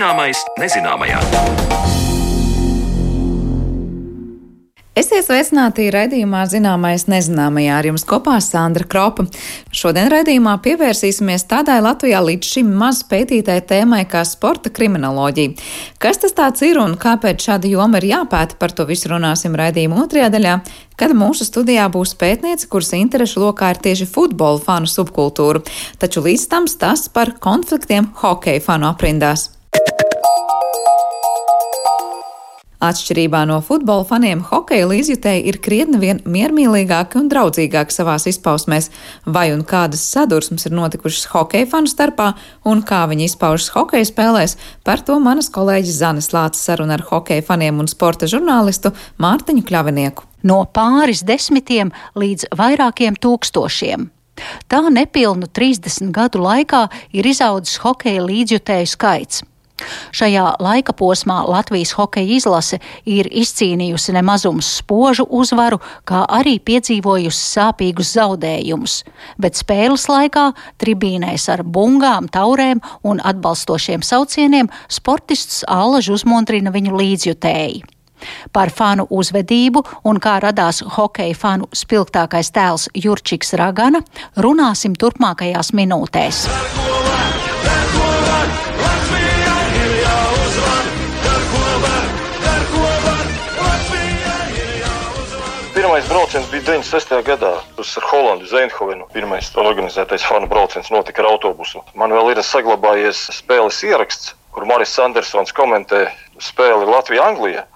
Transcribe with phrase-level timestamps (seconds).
[0.00, 1.18] Zināmais nezināmajā.
[4.96, 9.26] Esiet sveicināti raidījumā Zināmais nezināmajā ar jums kopā Sandra Kropa.
[9.76, 15.68] Šodien raidījumā pievērsīsimies tādai Latvijā līdz šim maz pētītai tēmai kā sporta kriminoloģija.
[16.00, 20.00] Kas tas tāds ir un kāpēc šāda joma ir jāpēta, par to visu runāsim raidījuma
[20.06, 20.58] otrajā daļā,
[20.96, 25.60] kad mūsu studijā būs pētniece, kuras interešu lokā ir tieši futbola fanu subkultūra,
[26.00, 29.50] taču līdz tam stāsts par konfliktiem hokeja fanu aprindās.
[32.80, 38.88] Atšķirībā no futbola faniem, hokeja līdzjutēji ir krietni vien miermīlīgāki un draudzīgāki savās izpausmēs,
[39.28, 42.30] vai un kādas sadursmes ir notikušas hokeja fanu starpā
[42.64, 47.44] un kā viņi izpaužas hokeja spēlēs, par to manas kolēģis Zanes Lācis saruna ar hokeja
[47.50, 50.24] faniem un sporta žurnālistu Mārtiņu Kļavinieku.
[50.48, 54.08] No pāris desmitiem līdz vairākiem tūkstošiem.
[54.72, 59.44] Tā nepilnu 30 gadu laikā ir izaudzis hokeja līdzjutēju skaits.
[60.16, 68.14] Šajā laika posmā Latvijas hokeja izlase ir izcīnījusi nemazumu spožu uzvaru, kā arī piedzīvojusi sāpīgus
[68.16, 68.96] zaudējumus,
[69.40, 70.50] bet spēles laikā
[70.82, 77.82] tribīnēs ar bungām, taurēm un atbalstošiem saucieniem sportists allaž uzmundrina viņu līdzjutēji.
[78.52, 84.02] Par fanu uzvedību un kā radās hokeja fanu spilgtākais tēls Jurčiks Ragana
[84.36, 86.44] runāsim turpmākajās minūtēs.
[95.90, 97.16] Pirmais brauciens bija 96.
[97.26, 97.48] gadā
[97.82, 99.08] uz Holandu, Zeinhovenu.
[99.10, 101.82] Pirmais organizētais fanu brauciens notika ar autobusu.
[101.98, 106.04] Man vēl ir saglabājies spēles ieraksts, kur Maris Andersons komentē
[106.38, 107.66] spēli Latvijā-Anglijā.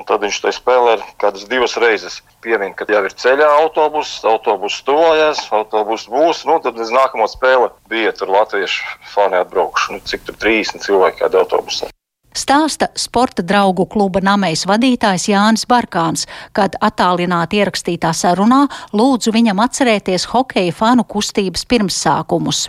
[0.00, 2.22] Un tad viņš tajā spēlē kādas divas reizes.
[2.40, 6.46] Piemin, ka jau ir ceļā autobuss, autobuss tojas, autobuss būs.
[6.48, 9.98] Nu, tad uz nākamo spēli bija tur latviešu fani atbraukuši.
[9.98, 11.92] Nu, cik tur 30 cilvēki kādā autobusā.
[12.30, 20.28] Stāsta sporta draugu kluba namējas vadītājs Jānis Barkāns, kad attālināti ierakstītā sarunā lūdzu viņam atcerēties
[20.30, 22.68] hokeja fanu kustības pirmsākumus.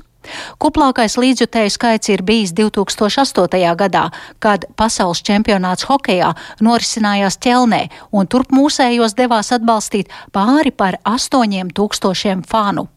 [0.62, 3.62] Kuplākais līdzjutēju skaits ir bijis 2008.
[3.78, 4.04] gadā,
[4.40, 7.84] kad pasaules čempionāts hokejā norisinājās ķelnē,
[8.14, 12.88] un turp mūsējos devās atbalstīt pāri par 8000 fanu.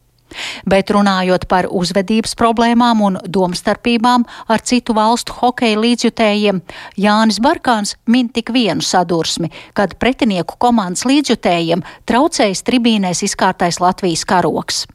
[0.65, 6.61] Bet runājot par uzvedības problēmām un domstarpībām ar citu valstu hokeja līdzjutējiem,
[7.01, 14.85] Jānis Barkāns min tik vienu sadursmi, kad pretinieku komandas līdzjutējiem traucējis tribīnēs izkārtais Latvijas karoks.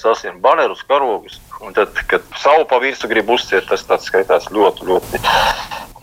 [0.00, 4.86] Sasien banerus, karogus, un tad, kad savu pa virsmu grib uzciet, tas tāds skaitās ļoti,
[4.88, 5.20] ļoti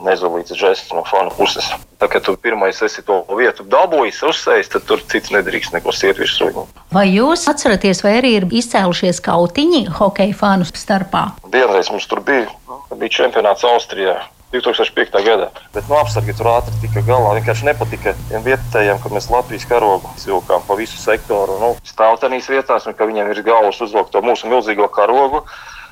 [0.05, 1.67] nezolīts žests no fanu puses.
[1.99, 6.21] Tā kā tu pirmais esi to vietu dabūjis, uzsējis, tad tur cits nedrīkst neko siet
[6.21, 6.49] virsū.
[6.95, 11.25] Vai jūs atceraties, vai arī ir izcēlušies kautiņi hokeja fanu starpā?
[11.51, 12.47] Vienreiz mums tur bija,
[12.95, 14.21] bija čempionāts Austrijā.
[14.53, 15.19] 2005.
[15.25, 15.49] gadā.
[15.73, 17.35] Bet nu, apsargi tur ātri tika galā.
[17.37, 21.59] Vienkārši nepatika tiem vietējiem, ka mēs Latvijas karogu izvilkām pa visu sektoru.
[21.61, 25.45] Nu, stāv tenīs vietās, un ka viņiem ir galvas uzvilkt to mūsu milzīgo karogu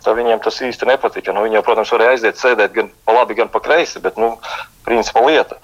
[0.08, 1.34] tad viņiem tas īsti nepatika.
[1.36, 4.38] Nu, viņi jau, protams, varēja aiziet sēdēt gan pa labi, gan pa kreisi, bet, nu,
[4.88, 5.58] principā lieta.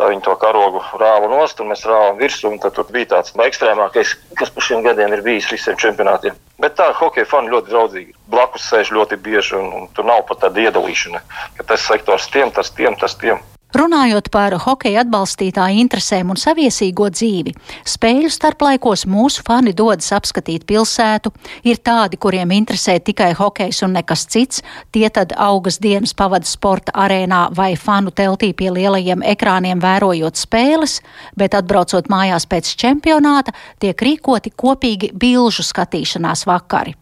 [0.00, 2.54] Tā viņi to karogu rāva nost, un mēs rāvām virsū.
[2.62, 6.38] Tad bija tāds ekstrēmākais, kas pa šiem gadiem ir bijis visiem čempionātiem.
[6.60, 8.16] Bet tā hokeja fani ļoti draudzīgi.
[8.32, 11.20] Blakus sēž ļoti bieži, un, un tur nav pat tāda iedalīšana,
[11.58, 13.44] ka tas sektors tiem, tas tiem, tas tiem.
[13.70, 17.52] Runājot par hokeja atbalstītāju interesēm un saviesīgo dzīvi,
[17.86, 21.30] spēļu starplaikos mūsu fani dodas apskatīt pilsētu,
[21.62, 26.96] ir tādi, kuriem interesē tikai hokejs un nekas cits, tie tad augas dienas pavada sporta
[26.98, 30.98] arēnā vai fanu teltī pie lielajiem ekrāniem vērojot spēles,
[31.38, 36.96] bet atbraucot mājās pēc čempionāta, tiek rīkoti kopīgi bilžu skatīšanās vakari.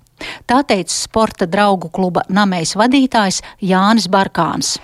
[0.45, 4.77] Tā teica sporta draugu kluba namējas vadītājs Jānis Barkāns.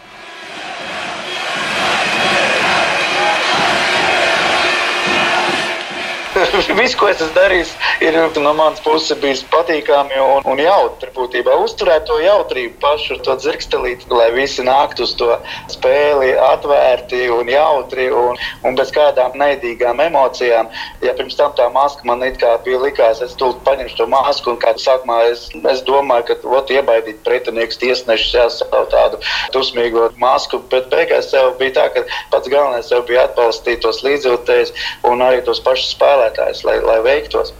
[6.78, 7.70] Viss, ko es esmu darījis,
[8.04, 11.10] ir no manas puses bijis patīkami un, un jautri.
[11.14, 15.32] Būtībā uzturēt to jautrību pašu, to dzirkstelīti, lai visi nāktu uz to
[15.72, 20.70] spēli atvērti un jautri un, un bez kādām neidīgām emocijām.
[21.02, 24.54] Ja pirms tam tā maska man it kā bija likās, es tūlīt paņemšu to masku
[24.54, 29.22] un kā sākumā es, es domāju, ka ot, iebaidīt pretinieks tiesnešus jāsavu tādu
[29.56, 34.74] dusmīgo masku, bet beigās sev bija tā, ka pats galvenais sev bija atbalstīt tos līdzjūtējus
[35.10, 37.52] un arī tos pašus spēlētājus spēlētājs, lai, lai veiktos.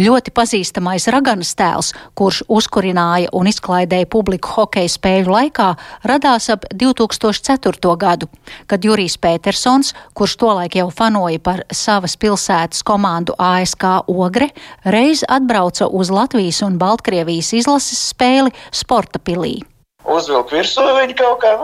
[0.00, 5.74] Ļoti pazīstamais Raganas tēls, kurš uzkurināja un izklaidēja publiku hokeja spēļu laikā,
[6.06, 7.96] radās ap 2004.
[7.98, 8.28] gadu,
[8.66, 14.48] kad Jurijs Petersons, kurš tolaik jau fanoja par savas pilsētas komandu ASK Ogre,
[14.86, 19.58] reiz atbrauca uz Latvijas un Baltkrievijas izlases spēli Sporta pilī.
[20.06, 21.56] Uzvilk virsū viņu kaut kā,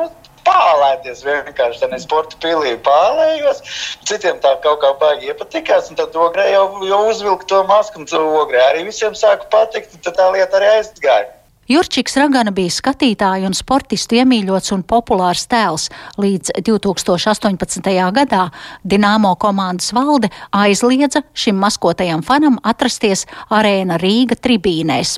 [0.46, 3.62] pālēties vienkārši tādā sporta pilī pālējos.
[4.08, 8.10] Citiem tā kaut kā baigi iepatikās, un tad ogrē jau, jau uzvilka to masku, un
[8.10, 11.32] to ogrē arī visiem sāka patikt, un tad tā lieta arī aizgāja.
[11.66, 15.88] Jurčiks Ragana bija skatītāju un sportistu iemīļots un populārs tēls.
[16.14, 17.88] Līdz 2018.
[18.14, 18.44] gadā
[18.86, 25.16] Dienāmo komandas valde aizliedza šim maskotajam fanam atrasties arēna Rīga tribīnēs.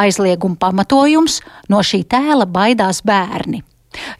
[0.00, 1.42] Aizlieguma pamatojums-
[1.72, 3.60] no šī tēla baidās bērni.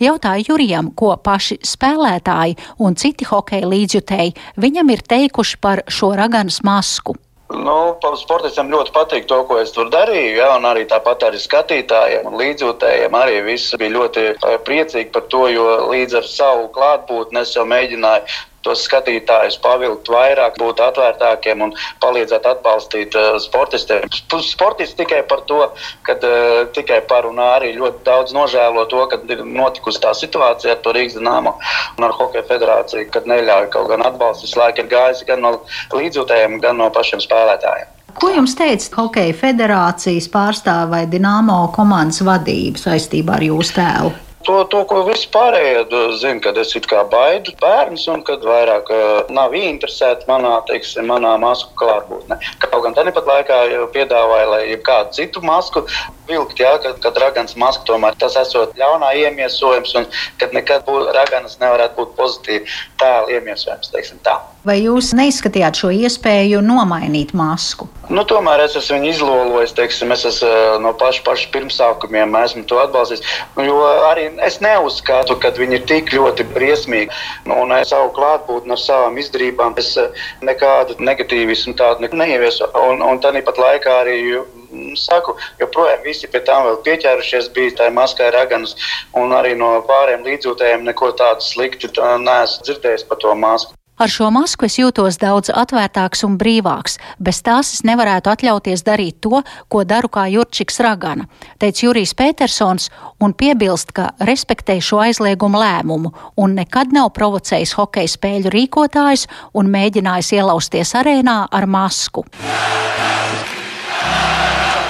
[0.02, 6.62] Jautāju Jurijam, ko paši spēlētāji un citi hokeja līdzjutēji viņam ir teikuši par šo raganas
[6.66, 7.16] masku.
[7.52, 10.38] Nu, sportistam ļoti patīk to, ko es tur darīju.
[10.38, 15.26] Ja, un arī tāpat arī skatītājiem un līdzjūtējiem arī viss bija ļoti eh, priecīgi par
[15.32, 21.64] to, jo līdz ar savu klātbūtni es jau mēģināju tos skatītājus pavilkt vairāk, būt atvērtākiem
[21.66, 24.06] un palīdzēt atbalstīt uh, sportistiem.
[24.42, 25.60] Sportisti tikai par to,
[26.06, 30.76] ka uh, tikai par un arī ļoti daudz nožēlo to, ka ir notikusi tā situācija
[30.76, 31.54] ar to Rīgas dīnāmu
[31.98, 35.56] un ar Hokeja federāciju, kad neļauj kaut gan atbalsts visu laiku ir gājis gan no
[35.94, 37.98] līdzjūtējiem, gan no pašiem spēlētājiem.
[38.20, 44.12] Ko jums teica Hokeja federācijas pārstāvja vai Dienāmo komandas vadība saistībā ar jūsu tēlu?
[44.46, 49.54] To, to, ko vispārējie zina, kad es kā baidu bērns un kad vairāk uh, nav
[49.58, 52.38] interesēti manā, teiksim, manā masku klātbūtnē.
[52.64, 53.58] Kaut gan tāpat laikā
[53.94, 55.84] piedāvāja, lai kādu citu masku
[56.30, 60.08] vilkt, jā, kad, kad ragans maska tomēr tas esot ļaunā iemiesojums un
[60.42, 64.40] kad nekad būt, raganas nevarētu būt pozitīvi tēla iemiesojums, teiksim tā.
[64.62, 67.88] Vai jūs neizskatījāt šo iespēju nomainīt masku?
[68.14, 72.78] Nu, tomēr es esmu viņu izlolojis, teiksim, es esmu no paša, paša pirmsākumiem esmu to
[72.78, 73.24] atbalstījis.
[73.66, 77.10] Jo arī es neuzskatu, ka viņi ir tik ļoti briesmīgi.
[77.50, 79.96] Nu, un es savu klātbūtni ar savām izdarībām, es
[80.46, 82.70] nekādu negatīvismu tādu neieviesu.
[82.86, 84.16] Un, un tāpat laikā arī
[84.94, 88.78] saku, joprojām visi pie tām vēl pieķērušies, bija tā maskā raganas,
[89.18, 93.74] un arī no pārējiem līdzjūtējiem neko tādu sliktu neesmu dzirdējis par to masku.
[94.02, 96.96] Ar šo masku es jūtos daudz atvērtāks un brīvāks.
[97.22, 101.28] Bez tās es nevarētu atļauties darīt to, ko daru kā Jurčiks Ragana,
[101.62, 102.88] teica Jurijs Petersons
[103.22, 109.70] un piebilst, ka respektē šo aizliegumu lēmumu un nekad nav provocējis hokeja spēļu rīkotājus un
[109.70, 112.26] mēģinājis ielausties arēnā ar masku.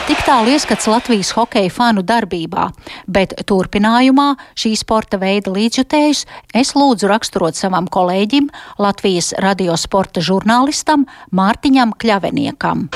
[0.03, 2.65] Tik tālu ieskats Latvijas hokeja fanu darbībā,
[3.07, 6.25] bet turpinājumā šī sporta veida līdzjutējus
[6.59, 8.49] es lūdzu raksturot savam kolēģim,
[8.83, 12.89] Latvijas radiosporta žurnālistam Mārtiņam Kļaveniekam.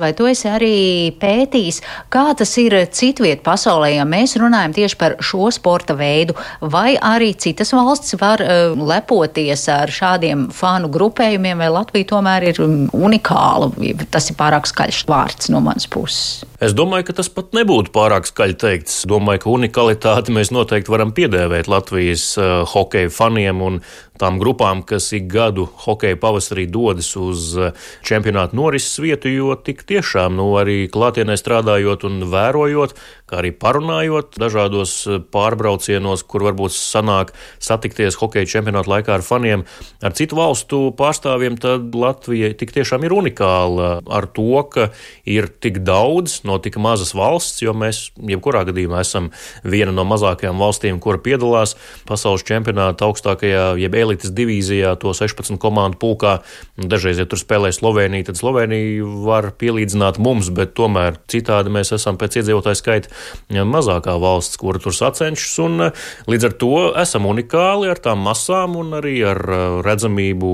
[0.00, 0.76] Vai tu esi arī
[1.20, 1.82] pētījis,
[2.12, 7.34] kā tas ir citviet pasaulē, ja mēs runājam tieši par šo sporta veidu, vai arī
[7.36, 13.68] citas valsts var uh, lepoties ar šādiem fanu grupējumiem, vai Latvija tomēr ir um, unikāla?
[14.08, 16.46] Tas ir pārāk skaļš vārds no manas puses.
[16.60, 19.02] Es domāju, ka tas pat nebūtu pārāk skaļi teikts.
[19.08, 23.82] Domāju, ka unikalitāti mēs noteikti varam piedēvēt Latvijas uh, hokeja faniem un
[24.20, 27.72] tām grupām, kas ik gadu hokeja pavasarī dodas uz eh,
[28.06, 32.94] čempionātu norises vietu, jo tik tiešām nu, arī klātienē strādājot un vērojot,
[33.30, 39.64] kā arī parunājot dažādos eh, pārbraucienos, kur varbūt sanāk satikties hokeja čempionāta laikā ar faniem,
[40.04, 44.90] ar citu valstu pārstāvjiem, tad Latvija tik tiešām ir unikāla ar to, ka
[45.28, 49.30] ir tik daudz no tik mazas valsts, jo mēs jebkurā gadījumā esam
[49.64, 51.76] viena no mazākajām valstīm, kura piedalās
[52.08, 56.40] pasaules čempionāta augstākajā, jeb elites divīzijā, to 16 komandu pulkā.
[56.76, 62.18] Dažreiz, ja tur spēlē Slovenija, tad Slovenija var pielīdzināt mums, bet tomēr citādi mēs esam
[62.20, 65.54] pēc iedzīvotāju skaita mazākā valsts, kura tur sacenšas.
[65.64, 65.86] Un,
[66.30, 69.40] līdz ar to esam unikāli ar tām masām un arī ar
[69.86, 70.52] redzamību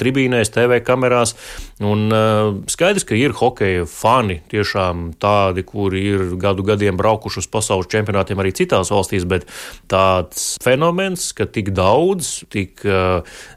[0.00, 1.36] tribīnēs, TV kamerās.
[1.84, 2.08] Un
[2.72, 8.40] skaidrs, ka ir hokeja fani tiešām tādi, kuri ir gadu gadiem braukuši uz pasaules čempionātiem
[8.40, 9.44] arī citās valstīs, bet
[9.90, 12.85] tāds fenomens, ka tik daudz, tik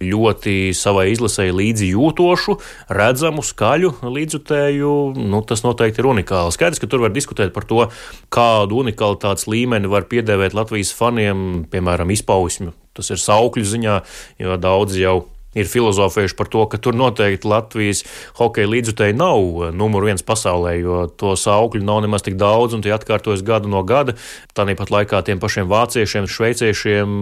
[0.03, 2.57] ļoti savai izlasēji līdzi jūtošu,
[3.00, 4.93] redzamu, skaļu līdzutēju,
[5.29, 6.55] nu, tas noteikti ir unikāli.
[6.55, 7.88] Skaidrs, ka tur var diskutēt par to,
[8.33, 12.74] kādu unikalitātes līmeni var piedēvēt Latvijas faniem, piemēram, izpausmi.
[12.98, 14.00] Tas ir saukļu ziņā,
[14.43, 15.19] jo daudz jau
[15.57, 18.03] ir filozofējuši par to, ka tur noteikti Latvijas
[18.38, 22.93] hokeja līdzutēji nav numur viens pasaulē, jo to saukļu nav nemaz tik daudz, un tie
[22.95, 24.17] atkārtojas gadu no gada.
[24.57, 27.17] Tāpat laikā tiem pašiem vāciešiem, šveiciešiem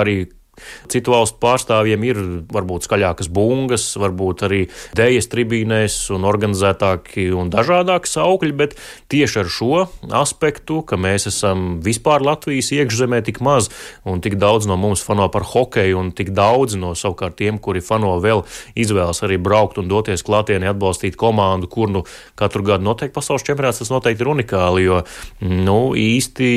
[0.00, 0.16] arī
[0.90, 2.20] Citu valstu pārstāvjiem ir
[2.54, 4.60] varbūt skaļākas bungas, varbūt arī
[4.98, 8.76] dēļas tribīnēs un organizētāki un dažādāki saukļi, bet
[9.12, 9.84] tieši ar šo
[10.14, 13.70] aspektu, ka mēs esam vispār Latvijas iekšzemē tik maz
[14.08, 17.82] un tik daudz no mums fano par hokeju un tik daudz no savukārt tiem, kuri
[17.84, 18.44] fano vēl
[18.78, 22.04] izvēlas arī braukt un doties klātienē atbalstīt komandu, kur nu
[22.38, 25.02] katru gadu notiek pasaules čempionāts, tas noteikti ir unikāli, jo
[25.44, 26.50] nu īsti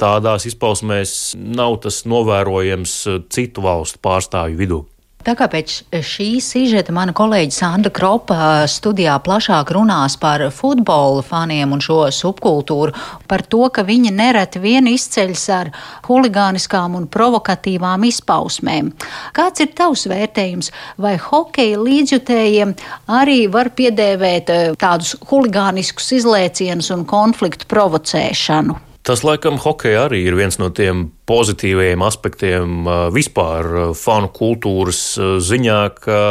[0.00, 2.96] tādās izpausmēs nav tas novērojams
[3.32, 4.80] citu valstu pārstāvju vidū.
[5.20, 11.74] Tā kā pēc šī sižeta mana kolēģi Sandra Kropa studijā plašāk runās par futbola faniem
[11.76, 12.96] un šo subkultūru,
[13.28, 15.72] par to, ka viņi nereti vien izceļas ar
[16.08, 18.94] huligāniskām un provokatīvām izpausmēm.
[19.36, 20.72] Kāds ir tavs vērtējums?
[20.96, 22.78] Vai hokeja līdzjutējiem
[23.20, 28.86] arī var piedēvēt tādus huligāniskus izlēcienus un konfliktu provocēšanu?
[29.10, 35.02] Tas, laikam, hokeja arī ir viens no tiem pozitīvajiem aspektiem vispār fanu kultūras
[35.46, 36.22] ziņā, ka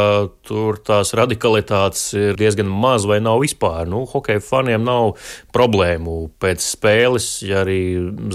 [0.44, 3.88] tur tās radikalitātes ir diezgan maz vai nav vispār.
[3.88, 5.14] Nu, hokeja faniem nav
[5.54, 7.80] problēmu pēc spēles, ja arī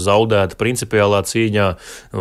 [0.00, 1.68] zaudēta principiālā cīņā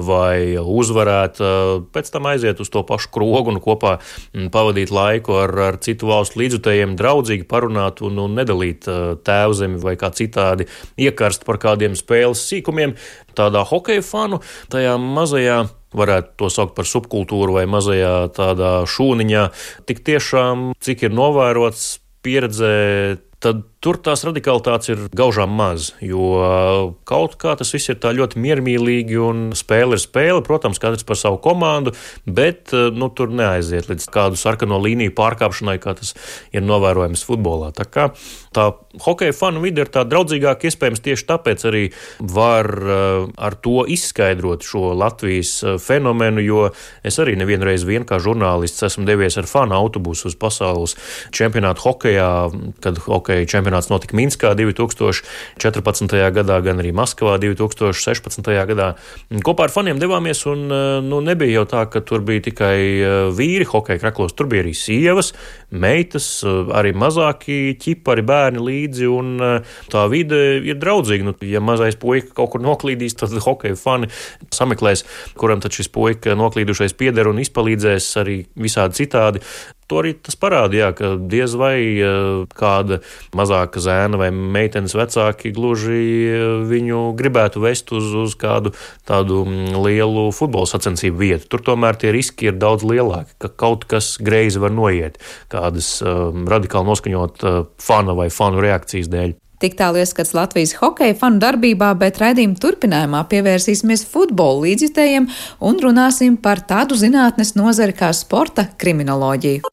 [0.06, 1.50] vai uzvarēta,
[1.96, 3.96] pēc tam aiziet uz to pašu krogu un kopā
[4.54, 8.86] pavadīt laiku ar, ar citu valstu līdzutējiem, draudzīgi parunāt un, un nedalīt
[9.26, 10.70] tēvzemi vai kā citādi
[11.02, 12.94] iekarst par kādiem spēles sīkumiem
[13.38, 15.66] tādā hokeja fanu, tajā mazajā
[15.96, 19.46] varētu to saukt par subkultūru vai mazajā tādā šūniņā.
[19.88, 21.88] Tik tiešām, cik ir novērots
[22.26, 22.76] pieredzē,
[23.44, 26.32] tad tur tās radikalitātes ir gaužām maz, jo
[27.06, 31.20] kaut kā tas viss ir tā ļoti miermīlīgi un spēle ir spēle, protams, katrs par
[31.20, 31.94] savu komandu,
[32.26, 36.16] bet nu, tur neaiziet līdz kādu sarkano līniju pārkāpšanai, kā tas
[36.56, 37.70] ir novērojams futbolā.
[37.78, 38.08] Tā kā
[38.56, 38.72] tā
[39.06, 41.84] hokeja fanu vide ir tā draudzīgāka, iespējams, tieši tāpēc arī
[42.34, 42.72] var
[43.38, 46.66] ar to izskaidrot šo Latvijas fenomenu, jo
[47.06, 50.98] es arī nevienreiz vien kā žurnālists esmu devies ar fanu autobusu uz pasaules
[51.36, 52.32] čempionātu hokejā,
[52.82, 56.16] kad hokeja čempionāts čempionāts notika Minskā 2014.
[56.32, 58.42] gadā, gan arī Maskavā 2016.
[58.68, 58.96] gadā.
[59.44, 63.30] Kopā ar faniem devāmies, un eh, nu, nebija jau tā, ka tur bija tikai eh,
[63.36, 65.34] vīri hokeja kraklos, tur bija arī sievas,
[65.72, 69.36] meitas, eh, arī mazāki ķipari, bērni līdzi, un
[69.92, 71.26] tā vide ir draudzīga.
[71.26, 74.12] Nu, ja mazais puika kaut kur noklīdīs, tad hokeja fani
[74.54, 75.06] sameklēs,
[75.38, 79.44] kuram tad šis puika noklīdušais pieder un izpalīdzēs arī visādi citādi.
[79.92, 81.78] To arī tas parādīja, ka diez vai
[82.58, 83.00] kāda
[83.38, 86.00] mazāka zēna vai meitenes vecāki gluži
[86.66, 88.74] viņu gribētu vest uz, uz kādu
[89.06, 91.50] tādu mm, lielu futbola sacensību vietu.
[91.54, 95.22] Tur tomēr tie riski ir daudz lielāki, ka kaut kas greizi var noiet
[95.54, 99.36] kādas um, radikāli noskaņot uh, fana vai fanu reakcijas dēļ.
[99.56, 105.30] Tik tālu ieskats Latvijas hokeja fanu darbībā, bet raidījuma turpinājumā pievērsīsimies futbola līdzjutējiem
[105.64, 109.64] un runāsim par tādu zinātnes nozari kā sporta kriminoloģiju.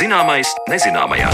[0.00, 1.30] Zināmais nezināmajā.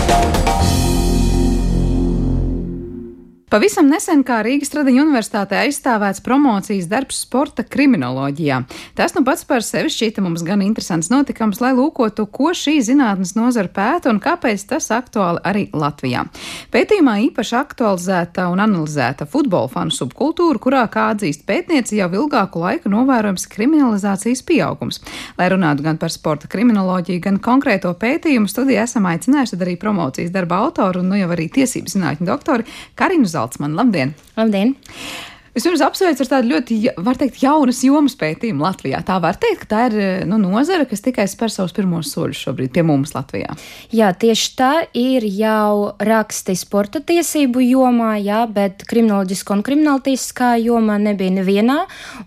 [3.46, 8.56] Pavisam nesen kā Rīgas Tradiņu universitātē aizstāvēts promocijas darbs sporta kriminoloģijā.
[8.98, 13.36] Tas nu pats par sevi šķita mums gan interesants notikums, lai lūkotu, ko šī zinātnes
[13.38, 16.24] nozara pēta un kāpēc tas aktuāli arī Latvijā.
[16.74, 22.90] Pētījumā īpaši aktualizēta un analizēta futbola fanu subkultūra, kurā, kā atzīst pētnieci, jau ilgāku laiku
[22.90, 24.98] novērojams kriminalizācijas pieaugums.
[25.38, 30.64] Lai runātu gan par sporta kriminoloģiju, gan konkrēto pētījumu, studijā esam aicinājuši arī promocijas darba
[30.66, 32.66] autoru un nu jau arī tiesību zinātņu doktori
[32.98, 33.76] Karinu Zaltsmanu.
[33.76, 34.14] Labdien!
[34.40, 34.76] Labdien!
[35.56, 38.98] Vispirms apsveicu ar tādu ļoti, var teikt, jaunas jomas pētījumu Latvijā.
[39.08, 42.74] Tā var teikt, ka tā ir nu, nozara, kas tikai spēr savus pirmos soļus šobrīd
[42.74, 43.54] pie mums Latvijā.
[43.88, 50.98] Jā, tieši tā ir jau raksti sporta tiesību jomā, jā, bet kriminoloģiskā un krimināltiesiskā jomā
[51.00, 51.78] nebija nevienā,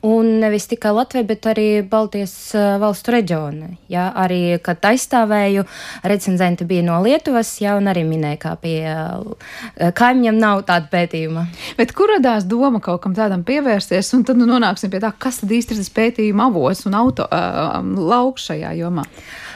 [0.10, 2.34] un nevis tikai Latvija, bet arī Baltijas
[2.82, 3.70] valstu reģiona.
[3.94, 5.68] Jā, arī, kad aizstāvēju,
[6.16, 8.82] recenzenti bija no Lietuvas, jā, un arī minēja, kā pie
[9.78, 11.46] kaimiņiem nav tāda pētījuma.
[11.78, 13.19] Bet kur radās doma kaut kam?
[13.20, 16.86] Tādam pievērsties, un tad nu, nonāksim pie tā, kas tad īsti ir tas pētījuma avots
[16.90, 19.06] un auto uh, lauks šajā jomā.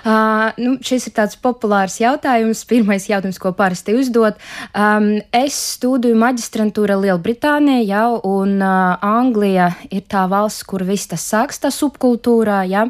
[0.03, 2.65] Uh, nu, šis ir tāds populārs jautājums.
[2.67, 4.35] Pirmais jautājums, ko parasti uzdod.
[4.75, 11.23] Um, es studēju maģistrantūrā Lielbritānijā, ja, un uh, Anglija ir tā valsts, kur viss tas
[11.23, 12.83] sāks, tā subkultūrā, ja,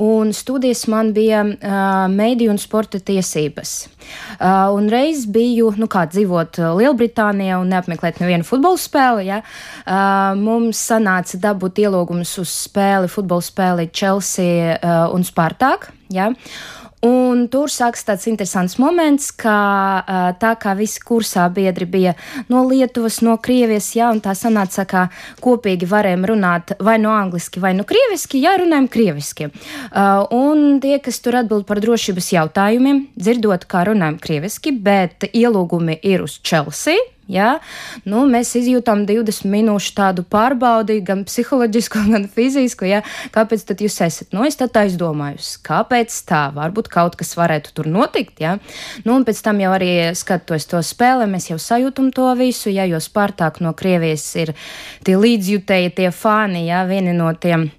[0.00, 3.76] un studijas man bija uh, mediju un sporta tiesības.
[4.38, 10.32] Uh, un reiz biju, nu, kā dzīvot Lielbritānijā un neapmeklēt nevienu futbola spēli, ja, uh,
[10.40, 15.90] mums sanāca dabūt ielūgumus uz spēli, futbola spēli Chelsea uh, un Spartak.
[16.12, 16.32] Ja?
[17.04, 22.14] Un tur sākas tāds interesants moments, ka tā kā visi kursā biedri bija
[22.48, 25.02] no Lietuvas, no Krievijas, jā, un tā sanāca, ka
[25.44, 29.50] kopīgi varējām runāt vai no angliski, vai no krieviski, jā, runājam krieviski.
[30.34, 36.24] Un tie, kas tur atbild par drošības jautājumiem, dzirdot, kā runājam krieviski, bet ielūgumi ir
[36.24, 36.96] uz Chelsea
[37.30, 37.58] Ja?
[38.06, 42.88] Nu, mēs izjūtam 20 minūšu tādu pārbaudi, gan psiholoģisku, gan fizisku.
[42.88, 43.02] Ja?
[43.34, 44.30] Kāpēc tad jūs esat?
[44.36, 46.46] Nu, es tad aizdomāju, kāpēc tā?
[46.56, 48.40] Varbūt kaut kas varētu tur notikt.
[48.44, 48.56] Ja?
[49.04, 52.86] Nu, un pēc tam jau arī skatoties to spēli, mēs jau sajūtam to visu, ja?
[52.88, 54.54] jo Spartāk no Krievijas ir
[55.06, 56.84] tie līdzjutēji, tie fani, ja?
[56.88, 57.70] vieni no tiem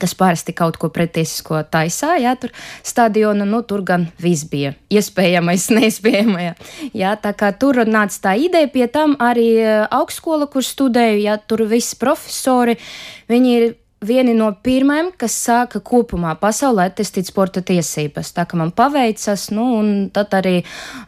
[0.00, 2.54] kas parasti kaut ko pretiesisko taisā, jā, tur
[2.86, 6.56] stadionu, nu, tur gan viss bija iespējamais, neiespējamajā.
[6.96, 11.38] Jā, tā kā tur nāca tā ideja, pie tam arī eh, augstskola, kur studēju, jā,
[11.46, 12.78] tur visi profesori,
[13.32, 13.70] viņi ir
[14.02, 18.32] vieni no pirmajiem, kas sāka kopumā pasaulē testīt sporta tiesības.
[18.36, 20.58] Tā kā man paveicas, nu, un tad arī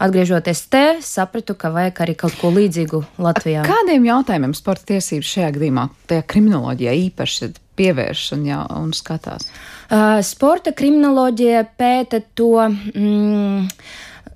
[0.02, 3.64] atgriežoties te, sapratu, ka vajag arī kaut ko līdzīgu Latvijā.
[3.64, 9.48] Ar kādiem jautājumiem sporta tiesības šajā gadījumā, tajā kriminoloģijā īpaši pievērš un, jā, un skatās?
[9.84, 12.56] Uh, sporta kriminoloģija pēta to.
[12.94, 13.68] Mm,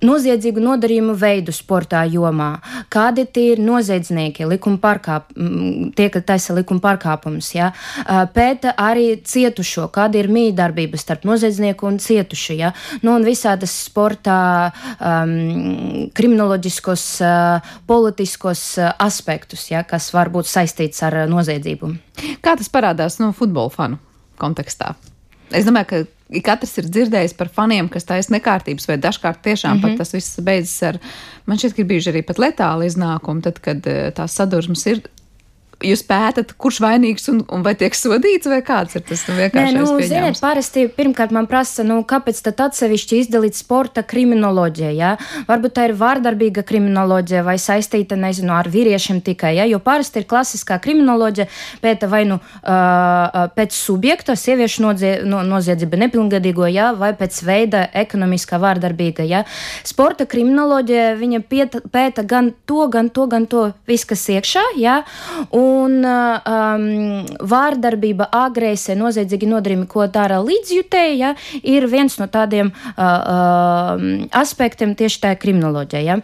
[0.05, 2.50] noziedzīgu nodarījumu veidu sportā jomā,
[2.93, 5.33] kādi ir noziedznieki, likuma pārkāp,
[5.99, 7.73] tie, kas taisa likuma pārkāpumus, ja?
[8.35, 12.73] pēta arī cietušo, kāda ir mīdarbība starp noziedznieku un cietušu, ja?
[13.02, 14.38] nu, un visādas sportā
[14.99, 19.85] um, kriminoloģiskos, uh, politiskos uh, aspektus, ja?
[19.88, 21.95] kas var būt saistīts ar noziedzību.
[22.45, 24.02] Kā tas parādās no futbola fanu
[24.38, 24.95] kontekstā?
[25.55, 29.78] Es domāju, ka katrs ir dzirdējis par faniem, kas taisa nekārtības, vai dažkārt tiešām mm
[29.78, 29.83] -hmm.
[29.83, 29.99] pat mhm.
[29.99, 30.99] tas viss beidzas ar,
[31.47, 35.00] man šķiet, ka ir bijuši arī pat letāli iznākumi, tad, kad eh, tās sadursmes ir
[35.85, 39.76] jūs pētat, kurš vainīgs un, un vai tiek sodīts, vai kāds ir tas nu, vienkārši?
[39.76, 45.12] Nē, nu, ziniet, parasti pirmkārt man prasa, nu, kāpēc tad atsevišķi izdalīt sporta kriminoloģija, ja?
[45.49, 49.68] Varbūt tā ir vārdarbīga kriminoloģija vai saistīta, nezinu, ar vīriešiem tikai, ja?
[49.70, 51.47] Jo parasti ir klasiskā kriminoloģija
[51.85, 56.91] pēta vai nu uh, pēc subjekta, sieviešu nozie, no, noziedzība nepilngadīgo, ja?
[56.99, 59.45] Vai pēc veida ekonomiskā vārdarbīga, ja?
[59.86, 65.00] Sporta kriminoloģija, viņa pieta, pēta gan to, gan to, gan to, viss, kas iekšā, ja?
[65.54, 66.85] Un Un um,
[67.52, 74.04] vārdarbība, agresija, noziedzīgi nodarījumi, ko dara līdzjutēji, ja, ir viens no tādiem uh, uh,
[74.39, 76.02] aspektiem tieši tajā kriminoloģijā.
[76.07, 76.19] Ja.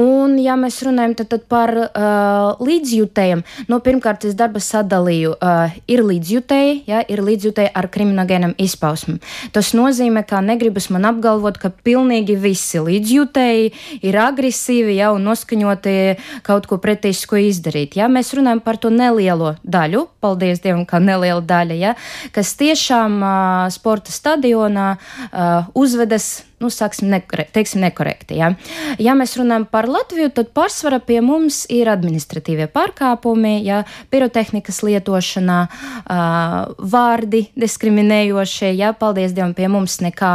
[0.00, 5.76] Un, ja mēs runājam tad, tad par uh, līdzjutējiem, nu, pirmkārt, es darba sadalīju, uh,
[5.90, 9.20] ir līdzjutēji, ja, ir līdzjutēji ar kriminogēnam izpausmēm.
[9.54, 15.96] Tas nozīmē, ka negribas man apgalvot, ka pilnīgi visi līdzjutēji ir agresīvi, ja, un noskaņoti
[16.46, 17.96] kaut ko pretējisko izdarīt.
[18.00, 18.10] Ja.
[18.12, 21.94] Mēs runājam par to nelielo daļu, paldies Dievam, ka neliela daļa, ja,
[22.34, 28.38] kas tiešām uh, sporta stadionā uh, uzvedas nu, sāksim, nekore, teiksim, nekorekti.
[28.38, 28.52] Ja?
[29.02, 33.82] ja mēs runājam par Latviju, tad pārsvarā pie mums ir administratīvie pārkāpumi, ja?
[34.12, 38.72] pirotehnikas lietošanā, uh, vārdi diskriminējošie.
[38.78, 38.92] Ja?
[38.96, 40.32] Paldies Dievam, pie mums nekā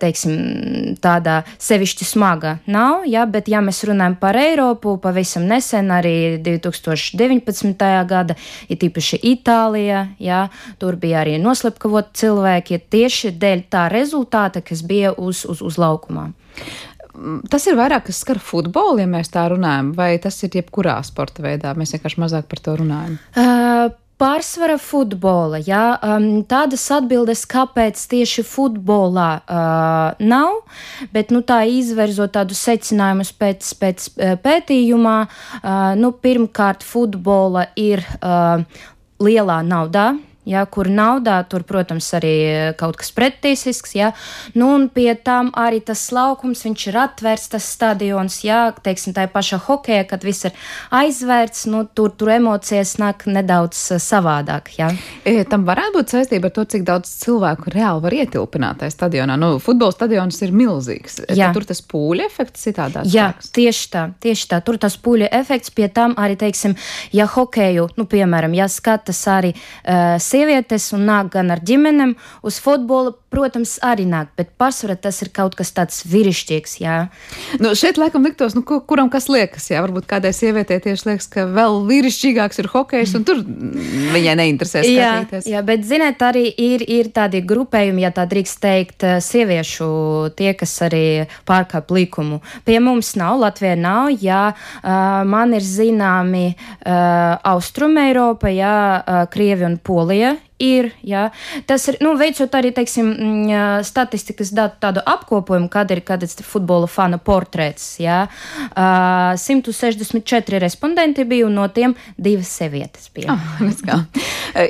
[0.00, 3.04] teiksim, tāda sevišķi smaga nav.
[3.10, 3.26] Ja?
[3.26, 7.88] Bet, ja mēs runājam par Eiropu, pavisam nesen, arī 2019.
[8.08, 10.44] gada, ir tīpaši Itālija, ja?
[10.78, 16.30] tur bija arī noslepkavot cilvēki tieši dēļ tā rezultāta, kas bija uz uz, uz laukumā.
[17.50, 21.42] Tas ir vairāk, kas skar futbolu, ja mēs tā runājam, vai tas ir jebkurā sporta
[21.42, 21.72] veidā?
[21.74, 23.16] Mēs vienkārši mazāk par to runājam.
[23.34, 30.56] Uh, Pārsvara futbola, jā, um, tādas atbildes, kāpēc tieši futbolā uh, nav,
[31.14, 34.08] bet nu, tā izverzot tādus secinājumus pēc, pēc
[34.42, 38.66] pētījumā, uh, nu, pirmkārt, futbola ir uh,
[39.22, 40.08] lielā naudā,
[40.48, 42.34] ja, kur naudā, tur, protams, arī
[42.78, 44.12] kaut kas pretīsisks, ja,
[44.56, 49.26] nu, un pie tam arī tas laukums, viņš ir atvērts, tas stadions, ja, teiksim, tā
[49.32, 50.56] paša hokeja, kad viss ir
[50.94, 54.90] aizvērts, nu, tur, tur emocijas nāk nedaudz eh, savādāk, ja.
[55.28, 59.36] E, tam varētu būt saistība ar to, cik daudz cilvēku reāli var ietilpināt tajā stadionā.
[59.40, 61.20] Nu, futbola stadions ir milzīgs.
[61.26, 61.50] E, jā.
[61.56, 63.04] Tur tas pūļa efekts citādā.
[63.08, 63.52] Jā, spēks.
[63.58, 64.60] tieši tā, tieši tā.
[64.64, 66.76] Tur tas pūļa efekts pie tam arī, teiksim,
[67.14, 72.14] ja hokeju, nu, piemēram, ja skatas arī uh, sievietes un nāk gan ar ģimenēm
[72.46, 76.76] uz futbolu, protams, arī nāk, bet pārsvarā tas ir kaut kas tāds vīrišķīgs.
[77.60, 81.44] Nu, šeit laikam liktos, nu, kuram kas liekas, jā, varbūt kādai sievietei tieši liekas, ka
[81.52, 85.48] vēl vīrišķīgāks ir hokejs, un tur viņai neinteresē skatīties.
[85.48, 89.90] Jā, jā bet, ziniet, arī ir, ir tādi grupējumi, ja tā drīkst teikt, sieviešu
[90.38, 91.04] tie, kas arī
[91.48, 92.40] pārkāp likumu.
[92.64, 94.42] Pie mums nav, Latvijā nav, jā,
[95.28, 96.50] man ir zināmi
[96.88, 100.90] Austruma Eiropa, jā, Krievi un Polija ir.
[101.06, 101.28] Jā.
[101.66, 106.88] Tas ir, nu, veicot arī, teiksim, mm, statistikas datu tādu apkopojumu, kad ir, ir futbola
[106.90, 108.24] fana portrets, jā.
[108.72, 113.34] Uh, 164 respondenti bija, un no tiem divas sievietes bija.
[113.34, 114.00] Oh, kā.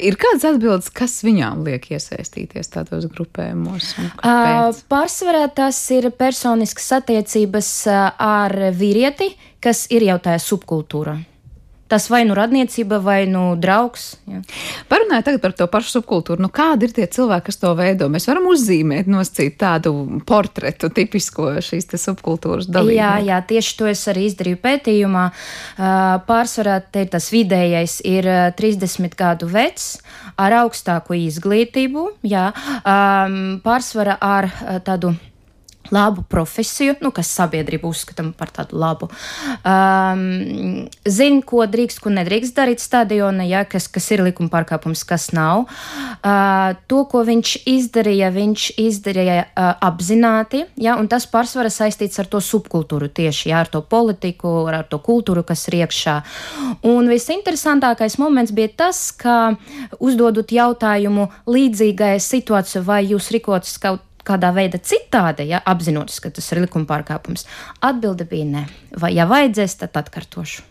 [0.08, 3.94] ir kādas atbildes, kas viņām liek iesaistīties tādos grupējumos?
[4.20, 9.32] Uh, pārsvarā tas ir personiskas attiecības ar vīrieti,
[9.64, 11.18] kas ir jau tajā subkultūrā.
[11.88, 14.18] Tas vai nu radniecība, vai nu draugs.
[14.28, 14.42] Ja.
[14.90, 18.10] Parunājot tagad par to pašu subkultūru, nu kādi ir tie cilvēki, kas to veido?
[18.12, 19.94] Mēs varam uzzīmēt, noscīt tādu
[20.28, 22.98] portretu tipisko šīs subkultūras dalībnieku.
[22.98, 25.24] Jā, jā, tieši to es arī izdarīju pētījumā.
[26.28, 29.94] Pārsvarā te ir tas vidējais ir 30 gadu vecs
[30.36, 32.50] ar augstāku izglītību, jā,
[33.64, 34.52] pārsvarā ar
[34.84, 35.16] tādu
[35.94, 39.08] labu profesiju, nu, kas sabiedrība uzskatām par tādu labu.
[39.66, 45.30] Um, Zina, ko drīkst, ko nedrīkst darīt stadionā, ja, kas, kas ir likuma pārkāpums, kas
[45.36, 45.66] nav.
[46.18, 52.30] Uh, to, ko viņš izdarīja, viņš izdarīja uh, apzināti, ja, un tas pārsvarā saistīts ar
[52.30, 56.18] to subkultūru tieši, ja, ar to politiku, ar, ar to kultūru, kas ir iekšā.
[56.88, 59.54] Un visinteresantākais moments bija tas, ka
[60.02, 66.52] uzdodot jautājumu līdzīgai situācijai, vai jūs rīkotas kaut kādā veidā citādi, ja apzinoties, ka tas
[66.52, 67.46] ir likuma pārkāpums?
[67.84, 68.64] Atbilde bija nē.
[69.00, 70.66] Vai ja vajadzēs, tad atkārtošu.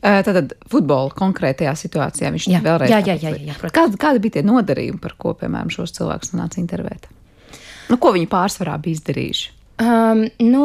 [0.00, 4.38] Tātad futbola konkrētajā situācijā viņš jā, vēlreiz jā, jā, jā, jā, jā, kādi, kādi bija
[4.38, 7.10] tie nodarījumi, par ko, piemēram, šos cilvēkus nāca intervēt?
[7.88, 9.52] Nu, ko viņi pārsvarā bija izdarījuši?
[9.78, 10.62] Um, nu,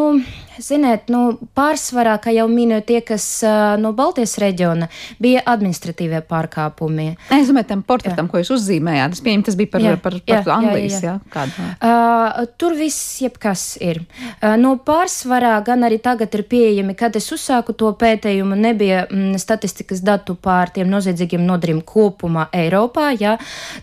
[0.62, 4.90] ziniet, nu, pārsvarā, kā jau minēju, tie, kas uh, no Baltijas reģiona
[5.24, 7.08] bija administratīvie pārkāpumi.
[7.34, 8.32] Es domāju, tam portretam, jā.
[8.32, 11.16] ko jūs uzzīmējāt, es pieņemu, tas bija par, jā, par, par, par Anglijas, jā, jā.
[11.16, 11.68] jā kādu.
[11.74, 14.04] Uh, tur viss jebkas ir.
[14.04, 19.40] Uh, no pārsvarā gan arī tagad ir pieejami, kad es uzsāku to pētījumu, nebija mm,
[19.42, 23.38] statistikas datu pār tiem noziedzīgiem nodarījumiem kopumā Eiropā, jā.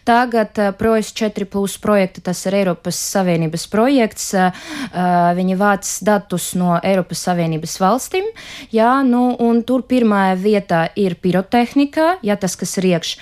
[0.08, 4.30] Tagad uh, ProS 4 plus projekta, tas ir Eiropas Savienības projekts.
[4.36, 8.28] Uh, viņi vāc datus no Eiropas Savienības valstīm,
[8.74, 13.16] jā, nu, un tur pirmā vietā ir pirotehnika, jā, tas, kas ir iekš,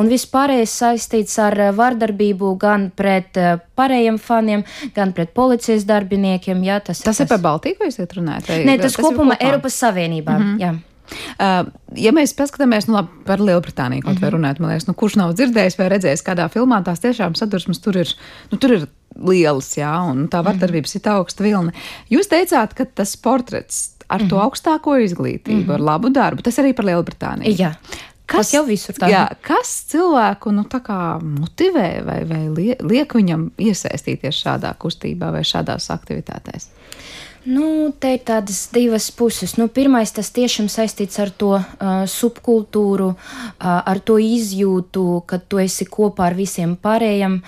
[0.00, 3.38] un vispārējais saistīts ar vardarbību gan pret
[3.78, 4.64] pārējiem faniem,
[4.96, 7.10] gan pret policijas darbiniekiem, jā, tas, tas ir.
[7.12, 8.54] Tas ir par Baltiju, ko jūs runājat?
[8.66, 10.64] Nē, tas, tas kopumā Eiropas Savienībā, mm -hmm.
[10.66, 10.78] jā.
[11.12, 11.66] Uh,
[11.98, 14.20] ja mēs paskatāmies nu, labi, par Lielbritāniju, kaut mm -hmm.
[14.22, 14.36] vai mhm.
[14.36, 17.96] runājot, man liekas, nu, kurš nav dzirdējis vai redzējis kādā filmā, tās tiešām sadursmes tur
[17.96, 18.08] ir,
[18.50, 21.10] nu, tur ir lielas, jā, un tā vardarbības mm -hmm.
[21.10, 21.72] ir augsta vilna.
[22.10, 24.28] Jūs teicāt, ka tas portrets ar mm -hmm.
[24.28, 24.44] to mhm.
[24.44, 25.74] augstāko izglītību, mm -hmm.
[25.74, 27.56] ar labu darbu, tas arī par Lielbritāniju.
[27.58, 27.74] Jā.
[28.26, 29.12] Kas tas jau visur tā ir?
[29.12, 30.64] Jā, kas cilvēku nu,
[31.40, 32.48] motivē vai, vai
[32.80, 36.68] liek viņam iesaistīties šādā kustībā vai šādās aktivitātēs?
[37.42, 39.56] Nu, te ir tādas divas puses.
[39.58, 45.58] Nu, pirmais, tas tiešām saistīts ar to uh, subkultūru, uh, ar to izjūtu, ka tu
[45.58, 47.40] esi kopā ar visiem pārējiem,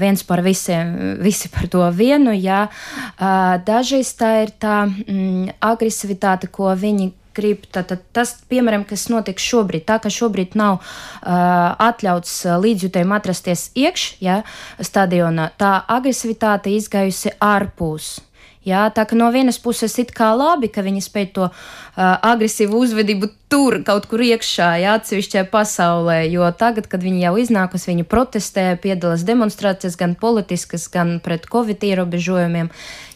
[0.00, 2.32] viens par visiem, visi par to vienu.
[2.32, 2.64] Jā.
[3.12, 7.68] Uh, dažreiz tā ir tā mm, agresivitāte, ko viņi grib.
[7.76, 14.10] Tātad tas, piemēram, kas notiek šobrīd, tā ka šobrīd nav uh, atļauts līdzjutējiem atrasties iekš,
[14.24, 14.42] ja,
[14.80, 18.14] stadionā, tā agresivitāte izgājusi ārpus.
[18.62, 21.54] Jā, tā ka no vienas puses ir kā labi, ka viņi spēj to uh,
[21.98, 27.88] agresīvu uzvedību tur kaut kur iekšā, jā, atsevišķajā pasaulē, jo tagad, kad viņi jau iznākas,
[27.90, 32.70] viņi protestē, piedalās demonstrācijas gan politiskas, gan pret covid ierobežojumiem.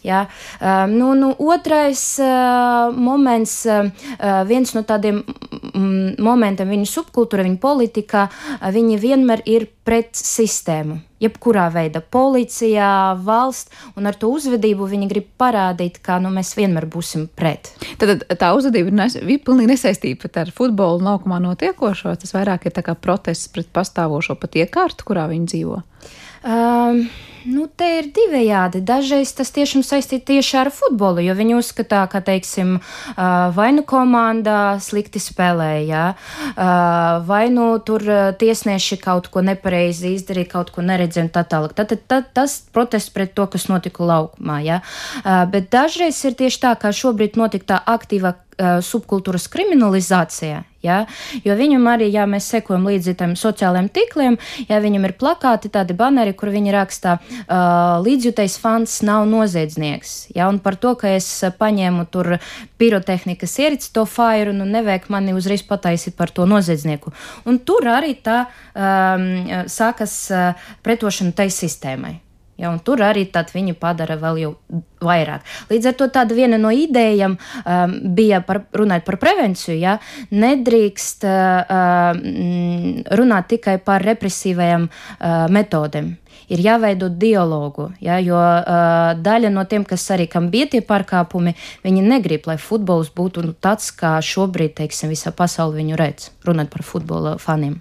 [0.07, 0.23] Jā.
[0.61, 3.89] Uh, nu, nu, otrais uh, moments, uh,
[4.47, 11.01] viens no tādiem mm, momentiem viņa subkultūra, viņa politika, uh, viņi vienmēr ir pret sistēmu.
[11.23, 16.87] Jebkurā veidā, policijā, valsts, un ar to uzvedību viņi grib parādīt, ka nu, mēs vienmēr
[16.93, 17.73] būsim pret.
[17.99, 22.15] Tad tā uzvedība ir, nes, ir pilnīgi nesaistīta ar futbolu laukumā notiekošo.
[22.21, 25.81] Tas vairāk ir protests pret pastāvošo pat iekārtu, kurā viņi dzīvo.
[26.47, 27.07] Um,
[27.47, 28.81] Nu, te ir divējādi.
[28.87, 32.77] Dažreiz tas tiešām saistīts tieši ar futbolu, jo viņi uzskatā, ka, teiksim,
[33.57, 36.05] vai nu komandā slikti spēlēja,
[37.29, 38.03] vai nu tur
[38.41, 41.77] tiesneši kaut ko nepareizi izdarīja, kaut ko neredzēja un tā tālāk.
[41.79, 44.59] Tad, tad, tad tas protests pret to, kas notika laukumā.
[44.67, 44.81] Ja?
[45.23, 50.63] Bet dažreiz ir tieši tā, kā šobrīd notika tā aktīva subkultūras kriminalizācija.
[50.87, 50.99] Ja?
[51.45, 54.39] Jo viņam arī, ja mēs sekojam līdzi tam sociālajiem tīkliem,
[54.69, 60.17] ja viņam ir plakāti, tādi baneri, kur viņi rakstā, uh, līdzjūtais fans nav noziedznieks.
[60.37, 60.51] Ja?
[60.53, 62.37] Un par to, ka es paņēmu tur
[62.81, 67.15] pirotehnikas ierici to fairu, nu nevajag mani uzreiz pataisīt par to noziedznieku.
[67.49, 69.27] Un tur arī tā um,
[69.73, 72.26] sākas uh, pretošana tai sistēmai.
[72.57, 74.55] Ja, tur arī viņi padara vēl
[75.05, 75.45] vairāk.
[75.69, 79.77] Līdz ar to tāda viena no idejām um, bija par, runāt par prevenciju.
[79.77, 79.99] Ja,
[80.33, 82.17] nedrīkst uh,
[83.21, 86.15] runāt tikai par represīvajām uh, metodēm.
[86.49, 91.57] Ir jāveido dialogu, ja, jo uh, daļa no tiem, kas arī kam bija tie pārkāpumi,
[91.83, 96.71] viņi negrib, lai futbols būtu nu, tāds, kā šobrīd, teiksim, visā pasaulē viņu redz, runāt
[96.71, 97.81] par futbola faniem.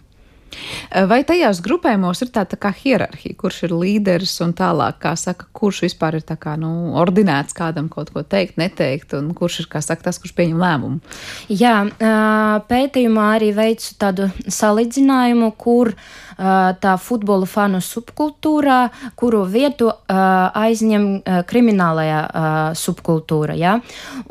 [1.09, 5.47] Vai tajās grupējumos ir tāda tā kā hierarhija, kurš ir līderis un tālāk, kā saka,
[5.55, 9.69] kurš vispār ir tā kā, nu, ordinēts kādam kaut ko teikt, neteikt, un kurš ir,
[9.71, 11.15] kā saka, tas, kurš pieņem lēmumu?
[11.51, 11.75] Jā,
[12.69, 15.93] pētījumā arī veicu tādu salīdzinājumu, kur
[16.35, 18.79] tā futbola fanu subkultūrā,
[19.19, 21.05] kuru vietu aizņem
[21.47, 22.21] kriminālajā
[22.75, 23.55] subkultūra.
[23.59, 23.77] Ja?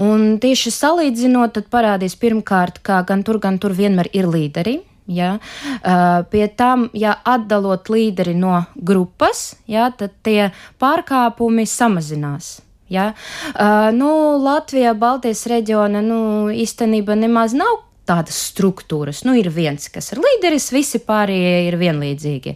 [0.04, 5.38] Un tieši salīdzinot, tad parādīs pirmkārt, ka gan tur, gan tur vienmēr ir līderi Ja?
[5.84, 12.60] Uh, pie tam, ja atdalot līderi no grupas, ja, tad tie pārkāpumi samazinās.
[12.88, 13.12] Ja?
[13.52, 14.10] Uh, nu,
[14.44, 16.20] Latvijā, Baltijas reģiona nu,
[16.52, 19.22] īstenībā nemaz nav tādas struktūras.
[19.24, 22.54] Nu, ir viens, kas ir līderis, visi pārējie ir vienlīdzīgi.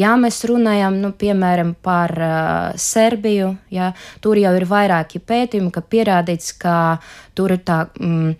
[0.00, 3.92] Ja mēs runājam, nu, piemēram, par uh, Serbiju, ja,
[4.24, 6.76] tur jau ir vairāki pētījumi, ka pierādīts, ka
[7.34, 8.34] tur ir tā mm,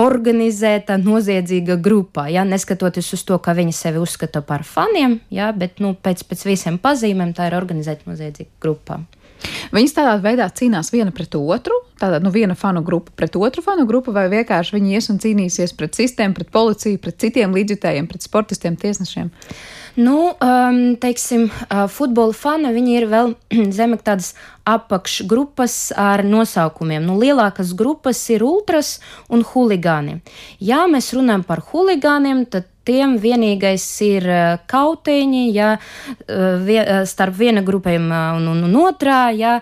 [0.00, 2.26] organizēta, noziedzīga grupa.
[2.32, 6.46] Ja, neskatoties uz to, ka viņi sevi uzskata par faniem, ja, bet nu, pēc, pēc
[6.48, 9.04] visiem pazīmēm tā ir organizēta noziedzīga grupa.
[9.74, 13.86] Viņas tādā veidā cīnās viena pret otru, tātad nu, viena fanu grupa pret otru fanu
[13.88, 18.26] grupu, vai vienkārši viņi ies un cīnīsies pret sistēmu, pret policiju, pret citiem līdzjutējiem, pret
[18.26, 19.30] sportistiem, tiesnešiem.
[19.94, 23.36] Nu, um, teiksim, uh, futbola fani, ir vēl
[23.78, 24.32] zemek tādas
[24.66, 27.04] apakšgrupas ar nosaukumiem.
[27.06, 28.98] Nu, lielākas grupas ir ultras
[29.30, 30.18] un huligāni.
[30.58, 37.02] Ja mēs runājam par huligāniem, tad tiem vienīgais ir eh, kautiņi, ja eh, vie, eh,
[37.08, 39.56] starp viena grupēm un, un, un otrā, ja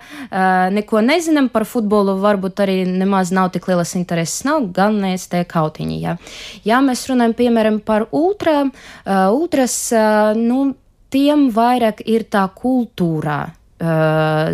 [0.73, 5.99] neko nezinām par futbolu, varbūt arī nemaz nav tik lielas intereses, nav mēs tie kautiņi.
[6.03, 6.17] Ja,
[6.65, 8.65] ja mēs runājam, piemēram, par ultra,
[9.33, 9.77] ultras,
[10.39, 10.73] nu,
[11.13, 13.43] tiem vairāk ir tā kultūrā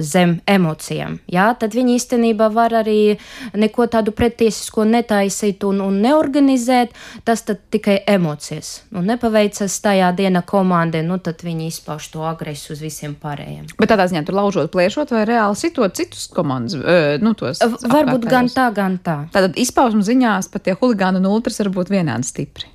[0.00, 1.18] zem emocijām.
[1.28, 3.18] Jā, tad viņi īstenībā var arī
[3.58, 6.94] neko tādu pretiesisko netaisīt un, un neorganizēt.
[7.28, 8.70] Tas tikai emocijas.
[8.96, 13.68] Un nepaveicas tajā dienā komandai, nu tad viņi izpauž to agresiju uz visiem pārējiem.
[13.78, 17.60] Bet tādā ziņā tur laužot, plēšot vai reāli sitot citus komandas, uh, nu tos.
[17.60, 18.32] Varbūt apkārtējos.
[18.32, 19.18] gan tā, gan tā.
[19.34, 22.70] Tātad izpausmu ziņās pat tie huligāni un ultras var būt vienādi stipri.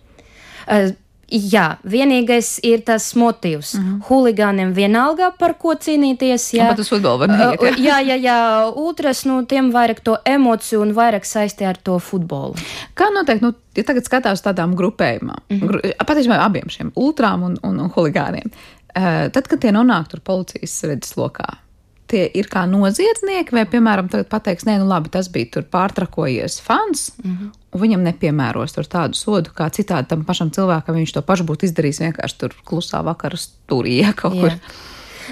[0.63, 0.93] Uh,
[1.33, 3.73] Jā, vienīgais ir tas motīvs.
[3.73, 4.01] Mm -hmm.
[4.09, 6.53] Huligāniem vienalga par ko cīnīties.
[6.53, 7.61] Jā, bet uz futbolu var neiet.
[7.61, 8.37] Jā, jā, jā, jā.
[8.75, 12.53] Otrs, nu, tiem vairāk to emociju un vairāk saistē ar to futbolu.
[12.93, 16.05] Kā noteikti, nu, ja tagad skatās tādām grupējumām, mm -hmm.
[16.05, 18.51] patiesībā abiem šiem ultrām un, un, un huligāniem,
[18.97, 21.49] uh, tad, kad tie nonāk tur policijas redzes lokā,
[22.13, 26.59] tie ir kā noziedznieki, vai, piemēram, tagad pateiks, nē, nu labi, tas bija tur pārtrakojies
[26.63, 27.51] fans, mm -hmm.
[27.73, 31.69] un viņam nepiemēros tur tādu sodu, kā citādi tam pašam cilvēkam viņš to pašu būtu
[31.69, 34.59] izdarījis vienkārši tur klusā vakara stūrī, ja kaut kur.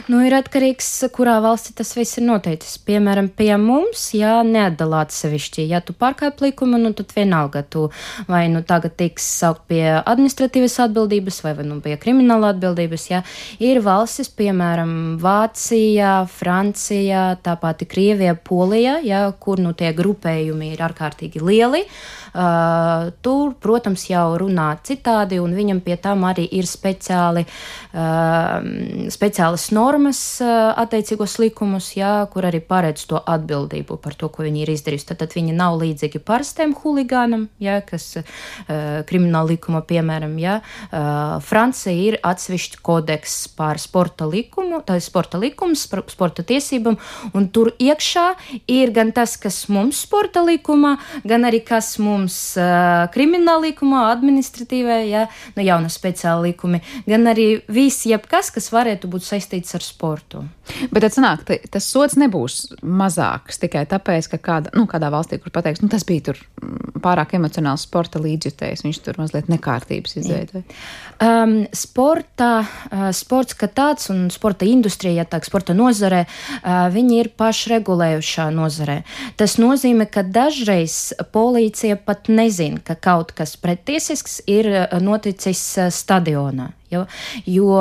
[0.08, 2.78] Nu, ir atkarīgs, kurā valstī tas viss ir noteicis.
[2.88, 7.90] Piemēram, pie mums, ja neatdala atsevišķi, ja tu pārkāp likumu, nu, tad vienalga tu
[8.30, 13.22] vai nu tagad tiks saukt pie administratīvas atbildības vai, vai nu pie krimināla atbildības, ja
[13.60, 21.44] ir valstis, piemēram, Vācija, Francija, tāpat Krievija, Polija, ja, kur nu tie grupējumi ir ārkārtīgi
[21.44, 21.84] lieli.
[22.32, 29.68] Uh, tur, protams, jau runā citādi, un viņam pie tam arī ir speciāli, uh, speciālas
[29.76, 34.72] normas normas, attiecīgos likumus, jā, kur arī paredz to atbildību par to, ko viņi ir
[34.76, 35.08] izdarījuši.
[35.10, 38.22] Tad, tad viņi nav līdzīgi parastiem huligānam, jā, kas
[39.10, 40.60] krimināla likuma, piemēram, jā.
[41.48, 47.00] Francija ir atsevišķi kodeks pār sporta likumu, tā ir sporta likums, sporta tiesībām,
[47.38, 48.28] un tur iekšā
[48.72, 52.38] ir gan tas, kas mums sporta likumā, gan arī kas mums
[53.16, 55.26] krimināla likumā, administratīvā, jā,
[55.58, 60.44] nu jauna speciāla likumi, gan arī viss jebkas, kas varētu būt saistīts saistīts ar sportu.
[60.92, 65.52] Bet tad sanāk, tas sots nebūs mazāks tikai tāpēc, ka kāda, nu, kādā valstī, kur
[65.52, 70.64] pateiks, nu, tas bija tur mm, pārāk emocionāls sporta līdzjutējs, viņš tur mazliet nekārtības izveidoja.
[71.22, 77.20] Um, sporta, uh, sports kā tāds un sporta industrija, ja tā sporta nozare, uh, viņi
[77.22, 79.02] ir pašregulējušā nozare.
[79.38, 85.92] Tas nozīmē, ka dažreiz policija pat nezina, ka kaut kas pretiesisks ir uh, noticis uh,
[85.94, 86.72] stadionā.
[86.92, 87.06] Jo,
[87.48, 87.76] jo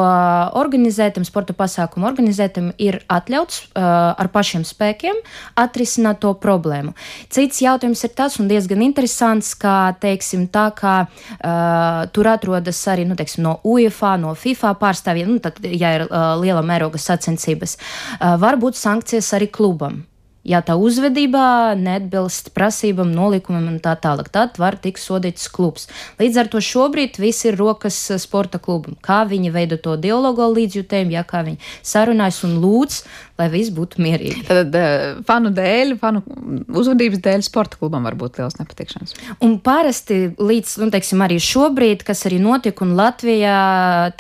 [0.61, 3.83] organizētam, sporta pasākumu organizētam ir atļauts uh,
[4.14, 5.18] ar pašiem spēkiem
[5.59, 6.94] atrisināt to problēmu.
[7.33, 13.09] Cits jautājums ir tas, un diezgan interesants, kā, teiksim, tā kā uh, tur atrodas arī,
[13.09, 17.77] nu, teiksim, no UEFA, no FIFA pārstāvjiem, nu, tad, ja ir uh, liela mēroga sacensības,
[18.20, 20.05] uh, var būt sankcijas arī klubam.
[20.40, 25.85] Ja tā uzvedībā neatbilst prasībām, nolikumam un tā tālāk, tad var tikt sodīts klubs.
[26.16, 28.96] Līdz ar to šobrīd viss ir rokas eh, sporta klubam.
[29.05, 33.03] Kā viņi veido to dialogu līdzjutējumu, ja kā viņi sarunājas un lūdz,
[33.37, 34.46] lai viss būtu mierīgi.
[34.48, 39.16] Tad uh, fanu dēļ, fanu uzvedības dēļ sporta klubam var būt liels nepatikšanas.
[39.44, 43.61] Un parasti līdz, nu, teiksim, arī šobrīd, kas arī notika, un Latvijā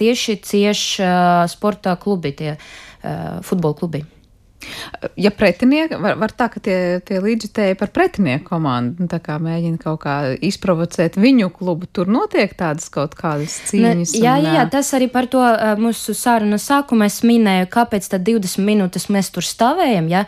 [0.00, 4.04] tieši cieši uh, sporta klubi, tie uh, futbola klubi.
[5.16, 10.02] Ja pretinieki, var, var tā, ka tie, tie līdzjutēji par pretinieku komandu nu, mēģina kaut
[10.02, 14.12] kā izprovocēt viņu klubu, tur notiek tādas kaut kādas cīņas.
[14.14, 15.40] Ne, jā, un, jā, tas arī par to
[15.80, 20.24] mūsu sāruna sākumā es minēju, kāpēc tad 20 minūtes mēs tur stāvējam, ja?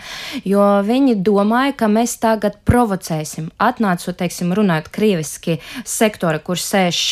[0.49, 3.51] jo viņi domāja, ka mēs tagad provocēsim.
[3.63, 7.03] Atnācu, teiksim, runājot krieviski sektora, kur sēž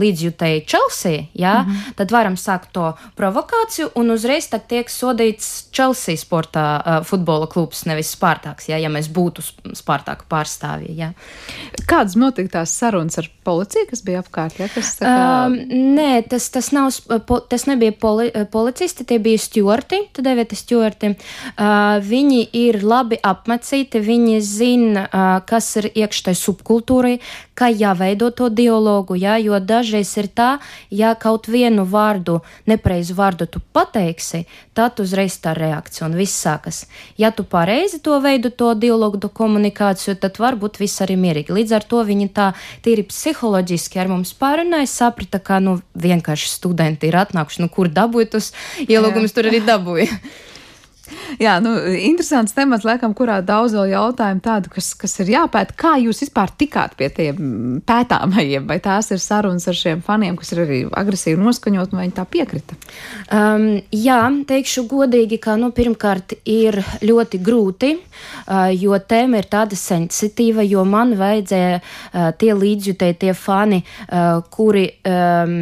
[0.00, 1.60] līdzjutēji Chelsea, ja?
[1.62, 1.94] mm -hmm.
[2.00, 7.84] tad varam sākt to provokāciju un uzreiz tad tiek sodīts Chelsea sportā uh, futbola klubs,
[7.88, 9.44] nevis Spārtāks, ja, ja mēs būtu
[9.76, 10.94] Spārtāka pārstāvji.
[10.98, 11.10] Ja.
[11.90, 14.58] Kādas notika tās sarunas ar policiju, kas bija apkārt?
[14.60, 15.12] Ja, kas, kā...
[15.46, 15.56] um,
[15.96, 16.92] nē, tas, tas, nav,
[17.26, 21.12] po, tas nebija poli, policisti, tie bija stjorti, tad devieti stjorti.
[21.14, 27.16] Uh, viņi ir labi apmacīti, viņi zina, uh, kas ir iekštai subkultūrai,
[27.60, 30.50] kā jāveido to dialogu, ja, jo dažreiz ir tā,
[30.90, 32.38] ja kaut vienu vārdu,
[32.70, 36.86] nepreizu vārdu tu pateiksi, tad uzreiz tā reakcija un viss sākas.
[37.18, 41.52] Ja tu pareizi to veidu, to dialogu, to komunikāciju, tad varbūt viss arī mierīgi.
[41.52, 47.08] Līdz ar to viņi tā tīri psiholoģiski ar mums pārunāja, saprata, ka nu vienkārši studenti
[47.08, 48.52] ir atnākuši, nu kur dabūja tos
[48.86, 50.08] ielūgumus, tur arī dabūja.
[51.44, 55.76] Jā, nu, interesants temats, laikam, kurā daudz vēl jautājumu tādu, kas, kas ir jāpēta.
[55.78, 58.66] Kā jūs vispār tikāt pie tiem pētāmajiem?
[58.70, 62.26] Vai tās ir sarunas ar šiem faniem, kas ir arī agresīvi noskaņot, vai viņi tā
[62.30, 62.78] piekrita?
[63.34, 64.20] Um, jā,
[64.50, 70.84] teikšu godīgi, ka, nu, pirmkārt, ir ļoti grūti, uh, jo tēma ir tāda sensitīva, jo
[70.88, 75.56] man vajadzēja uh, tie līdzjutēji, tie fani, uh, kuri um,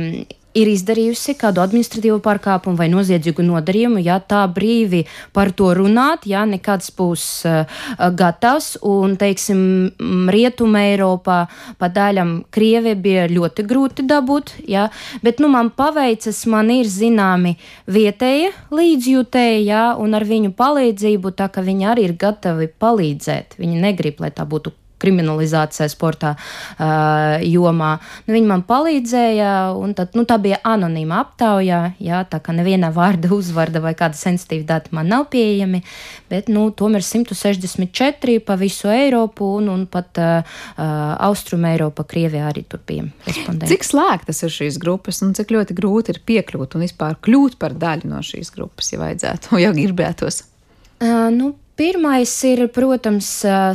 [0.56, 5.04] ir izdarījusi kādu administratīvu pārkāpumu vai noziedzīgu nodarījumu, ja tā brīvi
[5.36, 7.78] par to runāt, ja nekāds būs uh,
[8.18, 9.60] gatavs, un, teiksim,
[10.32, 11.38] Rietuma Eiropā
[11.78, 14.88] pa daļam Krievi bija ļoti grūti dabūt, ja,
[15.22, 17.56] bet, nu, man paveicas, man ir zināmi
[17.90, 23.82] vietēji līdzjūtēji, ja, un ar viņu palīdzību, tā ka viņi arī ir gatavi palīdzēt, viņi
[23.84, 27.90] negrib, lai tā būtu kriminalizācijā, sportā uh, jomā.
[28.26, 32.90] Nu, viņi man palīdzēja, un tad, nu, tā bija anonīma aptaujā, jā, tā kā neviena
[32.94, 35.82] vārda, uzvārda vai kāda sensitīva data man nav pieejami,
[36.30, 40.58] bet, nu, tomēr 164 pa visu Eiropu un, un pat uh,
[41.28, 43.72] Austrum Eiropa, Krievijā arī tur bija respondenti.
[43.74, 47.76] Cik slēgtas ir šīs grupas un cik ļoti grūti ir piekļūt un vispār kļūt par
[47.78, 50.44] daļu no šīs grupas, ja vajadzētu, ja gribētos?
[50.98, 53.28] Uh, nu, Pirmais ir, protams,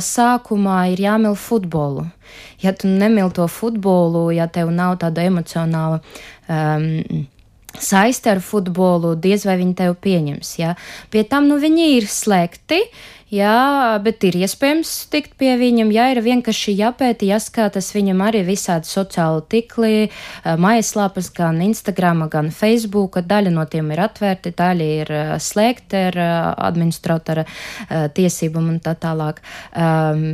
[0.04, 2.04] sākumā ir jāmīl futbolu.
[2.60, 6.02] Ja tu nemīli to futbolu, ja tev nav tāda emocionāla
[6.48, 7.24] um,
[7.80, 10.52] saiste ar futbolu, diez vai viņi tevi pieņems.
[10.60, 10.74] Ja?
[11.10, 12.82] Pie tam nu, viņi ir slēgti,
[13.34, 18.86] Jā, bet ir iespējams tikt pie viņam, ja ir vienkārši jāpēta, jāskatās viņam arī visādi
[18.86, 19.94] sociāli tikli,
[20.44, 23.18] mājaslapas, gan Instagram, gan Facebook.
[23.26, 26.20] Daļa no tiem ir atvērti, daļa ir slēgta ar
[26.68, 27.46] administratora
[28.14, 29.42] tiesībām un tā tālāk.
[29.72, 30.24] Um,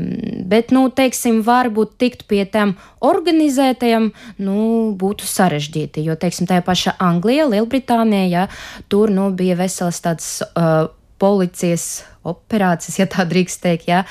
[0.51, 4.13] bet, nu, teiksim, varbūt tikt pie tām organizētajām,
[4.45, 4.61] nu,
[5.01, 8.49] būtu sarežģīti, jo, teiksim, tajā pašā Anglijā, Lielbritānijā, ja,
[8.93, 14.03] tur, nu, bija veselas tādas uh, policijas operācijas, ja tā drīkst teikt, ja,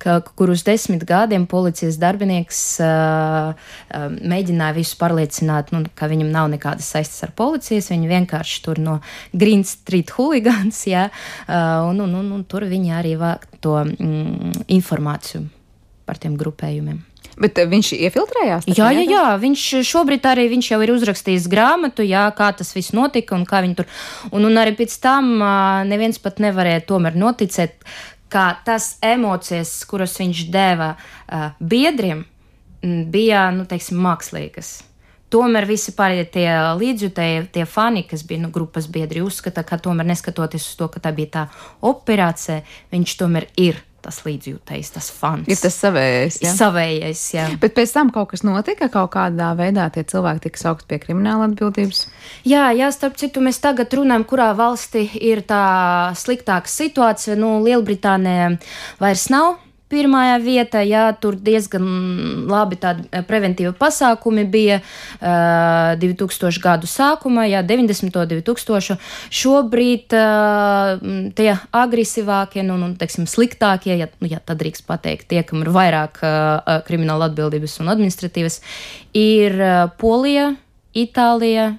[0.00, 6.32] ka, kur uz desmit gadiem policijas darbinieks uh, uh, mēģināja visus pārliecināt, nu, ka viņam
[6.32, 8.98] nav nekādas saistes ar policijas, viņi vienkārši tur no
[9.32, 14.64] Green Street hooligans, ja, uh, un, un, un, un tur viņi arī vāk to mm,
[14.78, 15.44] informāciju
[16.08, 17.04] par tiem grupējumiem.
[17.38, 18.68] Bet eh, viņš iefiltrējās?
[18.74, 22.94] Jā, jā, jā, viņš šobrīd arī viņš jau ir uzrakstījis grāmatu, jā, kā tas viss
[22.96, 23.88] notika un kā viņi tur.
[24.32, 25.36] Un, un arī pēc tam
[25.88, 27.78] neviens pat nevarēja tomēr noticēt,
[28.28, 32.26] ka tas emocijas, kuras viņš deva uh, biedriem,
[32.82, 34.78] bija, nu, teiksim, mākslīgas.
[35.28, 36.46] Tomēr visi pārējie tie
[36.78, 41.02] līdzjutēji, tie fani, kas bija nu, grupas biedri, uzskata, ka tomēr neskatoties uz to, ka
[41.04, 41.42] tā bija tā
[41.84, 42.62] operācija,
[42.94, 45.48] viņš tomēr ir tas līdzjūtais, tas fans.
[45.50, 46.40] Ir tas savējais.
[46.44, 46.54] Ja?
[46.56, 47.46] Savējais, jā.
[47.60, 51.48] Bet pēc tam kaut kas notika, kaut kādā veidā tie cilvēki tika saukt pie krimināla
[51.50, 52.04] atbildības.
[52.48, 55.62] Jā, jā, starp citu, mēs tagad runājam, kurā valstī ir tā
[56.18, 57.38] sliktāka situācija.
[57.38, 58.54] Nu, Lielbritānijā
[59.02, 59.56] vairs nav
[59.88, 61.84] pirmajā vietā, jā, tur diezgan
[62.48, 68.12] labi tādi eh, preventīvi pasākumi bija uh, eh, 2000 gadu sākumā, jā, 90.
[68.28, 68.98] 2000.
[69.34, 71.00] Šobrīd uh,
[71.38, 75.72] tie agresīvākie, nu, nu, teiksim, sliktākie, ja, nu, ja tad drīkst pateikt, tie, kam ir
[75.74, 78.60] vairāk uh, krimināla atbildības un administratīvas,
[79.16, 80.52] ir uh, Polija,
[80.96, 81.70] Itālija,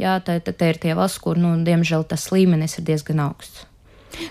[0.00, 3.68] jā, tā, tā, tā ir tie valsts, kur, nu, diemžēl tas līmenis ir diezgan augsts.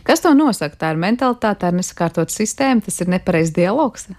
[0.07, 0.79] Kas to nosaka?
[0.79, 4.09] Tā ir mentalitāte, tā ir nesakārtot sistēma, tas ir nepareizs dialogs.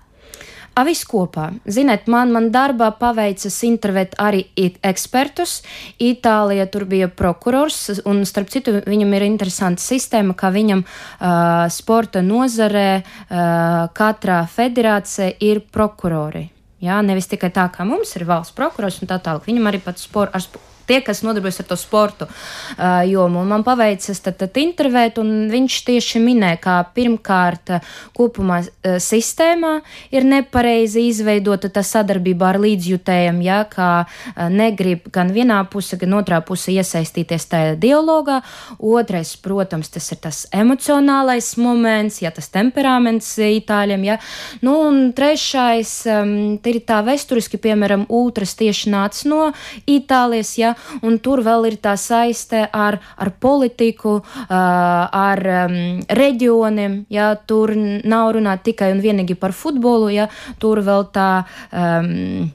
[0.74, 1.52] A, viss kopā.
[1.70, 4.40] Ziniet, man, man darbā paveicas intervēt arī
[4.82, 5.60] ekspertus.
[6.02, 12.24] Itālijā tur bija prokurors, un starp citu, viņam ir interesanta sistēma, ka viņam uh, sporta
[12.26, 16.48] nozarē uh, katrā federācija ir prokurori.
[16.82, 19.46] Jā, nevis tikai tā, kā mums ir valsts prokurors un tā tālāk.
[19.46, 20.42] Viņam arī pats spor, ar
[20.88, 23.42] tie, kas nodarbojas ar to sportu uh, jomu.
[23.42, 27.74] Un man paveicas tad, tad intervēt, un viņš tieši minēja, ka pirmkārt
[28.16, 29.76] kopumā uh, sistēmā
[30.14, 36.18] ir nepareizi izveidota tā sadarbība ar līdzjutējiem, ja, kā uh, negrib gan vienā pusē, gan
[36.20, 38.40] otrā pusē iesaistīties tajā dialogā.
[38.78, 44.18] Otrais, protams, tas ir tas emocionālais moments, ja tas temperaments itāļiem, ja.
[44.64, 49.42] Nu, un trešais, um, ir tā vēsturiski, piemēram, ultras tieši nāca no
[49.90, 54.18] Itālijas, ja, un tur vēl ir tā saiste ar, ar politiku,
[54.48, 60.28] ar um, reģioniem, ja tur nav runāt tikai un vienīgi par futbolu, ja
[60.62, 61.30] tur vēl tā.
[61.72, 62.52] Um,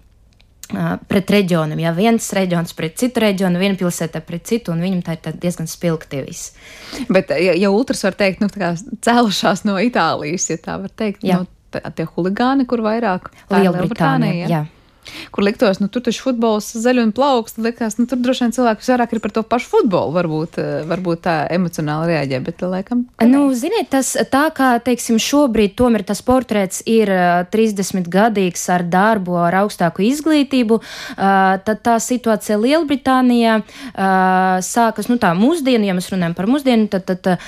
[1.10, 1.80] pret reģioniem.
[1.82, 5.70] Ja viens reģions pret citu reģionu, viena pilsēta pret citu, un viņam tā ir diezgan
[5.70, 6.54] spilgti viss.
[7.10, 11.42] Bet, ja, ja ultras var teikt, nu, cēlušās no Itālijas, ja tā var teikt, jā.
[11.42, 14.50] nu, tie huligāni, kur vairāk Lielbritānija.
[14.50, 14.66] Jā.
[15.32, 18.88] Kur liktos, nu, tur taču futbols zaļ un plaukst, likās, nu, tur droši vien cilvēki
[19.00, 23.06] vairāk ir par to pašu futbolu, varbūt, eh, varbūt tā emocionāli reaģē, bet, laikam.
[23.26, 27.12] Nu, ziniet, tas tā kā, teiksim, šobrīd tomēr tas portrets ir
[27.52, 33.62] 30 eh, gadīgs ar darbu, ar augstāku izglītību, eh, tad tā situācija Lielbritānijā
[34.66, 37.40] sākas, nu, tā mūsdienu, ja mēs runājam par mūsdienu, tad, tad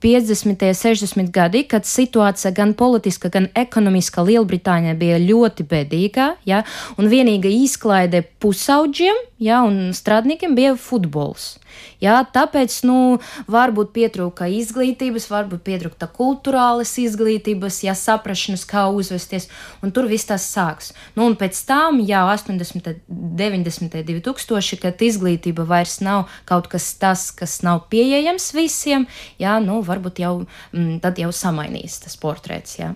[0.00, 0.62] 50.
[0.62, 1.30] un 60.
[1.32, 6.62] gadi, kad situācija gan politiska, gan ekonomiska Lielbritānijā bija ļoti bēdīga, ja,
[7.00, 11.56] un vienīgā izklaide pusauģiem ja, un strādniekiem bija futbols.
[12.02, 13.18] Jā, tāpēc nu,
[13.50, 19.48] varbūt pietrūka izglītības, varbūt pietrūka kultūrālas izglītības, ja saprašanas, kā uzvesties,
[19.84, 20.92] un tur viss tas sāks.
[21.16, 27.30] Nu, un pēc tam, jau 80, 90, 2000, kad izglītība vairs nav kaut kas tas,
[27.36, 29.06] kas nav pieejams visiem,
[29.42, 30.34] jā, nu, varbūt jau
[30.72, 32.78] m, tad jau samainīs tas portrets.
[32.80, 32.92] Jā,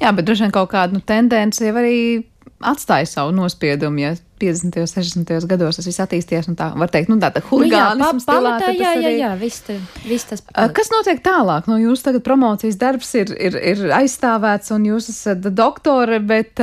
[0.00, 1.96] jā bet droši vien kaut kādu nu, tendenci jau arī
[2.62, 4.02] atstāja savu nospiedumu.
[4.02, 4.80] Ja 50.
[4.82, 5.46] un 60.
[5.50, 8.26] gados tas viss attīstījās, un tā var teikt, nu, tāda huligānisms.
[8.26, 9.64] Nu, jā, pamatā, jā, jā, jā, viss,
[10.06, 10.44] viss tas.
[10.48, 10.74] Paliek.
[10.76, 11.70] Kas notiek tālāk?
[11.70, 16.60] Nu, jūs tagad promocijas darbs ir, ir, ir aizstāvēts, un jūs esat doktore, bet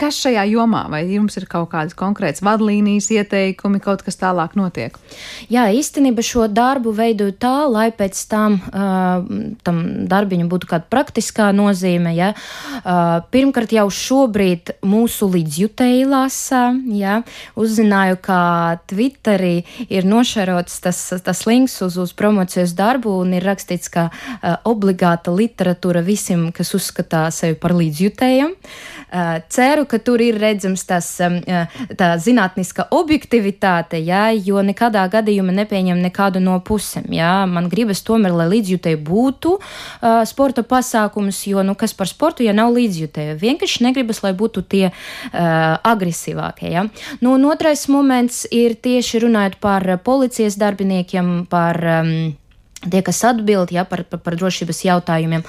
[0.00, 4.96] kas šajā jomā, vai jums ir kaut kādas konkrētas vadlīnijas, ieteikumi, kaut kas tālāk notiek?
[5.52, 9.26] Jā, īstenībā šo darbu veidoju tā, lai pēc tam uh,
[9.66, 12.14] tam darbiņam būtu kāda praktiskā nozīme.
[12.16, 12.32] Ja?
[12.80, 17.09] Uh, pirmkārt, jau šobrīd mūsu līdzjutēji lasa, ja?
[17.10, 17.18] Ja,
[17.60, 18.40] uzzināju, ka
[18.90, 24.56] Twitterī ir nošarots tas, tas links uz, uz promocijas darbu un ir rakstīts, ka uh,
[24.68, 28.54] obligāta literatūra visiem, kas uzskatā sevi par līdzjutējiem.
[29.10, 31.40] Uh, ceru, ka tur ir redzams tas, um,
[31.98, 37.10] tā zinātniska objektivitāte, ja, jo nekādā gadījumā nepieņem nekādu no pusēm.
[37.14, 37.32] Ja.
[37.50, 42.54] Man gribas tomēr, lai līdzjutēji būtu uh, sporta pasākums, jo, nu, kas par sportu, ja
[42.56, 44.94] nav līdzjutēji, vienkārši negribas, lai būtu tie uh,
[45.90, 46.70] agresīvākie.
[46.70, 46.86] Ja.
[47.20, 52.14] Nu, un otrais moments ir tieši runājot par policijas darbiniekiem, par um,
[52.80, 55.44] tie, kas atbild ja, par, par, par drošības jautājumiem,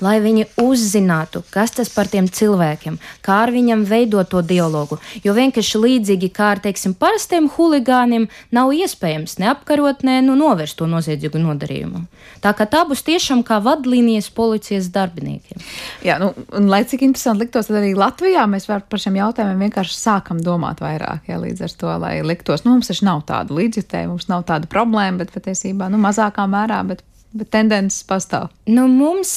[0.00, 4.96] lai viņi uzzinātu, kas tas par tiem cilvēkiem, kā ar viņiem veidot to dialogu.
[5.24, 10.88] Jo vienkārši līdzīgi kā ar, teiksim, parastiem huligāniem, nav iespējams neapkarot, ne nu, novērst to
[10.88, 12.06] noziedzīgu nodarījumu.
[12.40, 15.60] Tā kā tā būs tiešām kā vadlīnijas policijas darbiniekiem.
[16.06, 19.98] Jā, nu, un lai cik interesanti liktos, tad arī Latvijā mēs par šiem jautājumiem vienkārši
[19.98, 24.14] sākam domāt vairāk, ja līdz ar to, lai liktos, nu, mums taču nav tādu līdzjutēju,
[24.14, 27.00] mums nav tāda problēma, bet patiesībā, nu, mazākā mērā mērā,
[27.30, 28.48] bet tendences pastāv.
[28.70, 29.36] Nu, mums,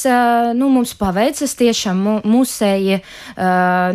[0.58, 3.00] nu, mums paveicas tiešām musēji,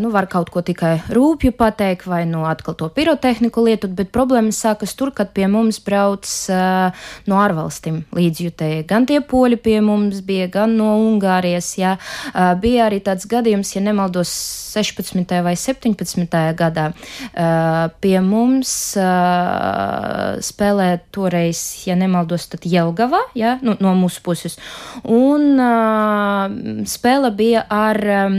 [0.03, 4.61] nu, var kaut ko tikai rūpju pateikt, vai nu atkal to pirotehniku lietot, bet problēmas
[4.63, 6.27] sākas tur, kad pie mums brauc
[7.29, 8.87] no ārvalstīm līdzjutēji.
[8.91, 11.97] Gan tie poļi pie mums bija, gan no Ungārijas, jā.
[12.63, 14.33] Bija arī tāds gadījums, ja nemaldos,
[14.79, 15.33] 16.
[15.43, 16.39] vai 17.
[16.59, 16.91] gadā
[18.03, 18.73] pie mums
[20.49, 24.59] spēlē toreiz, ja nemaldos, tad Jelgava, jā, nu, no mūsu puses.
[25.05, 28.39] Un uh, spēle bija ar um,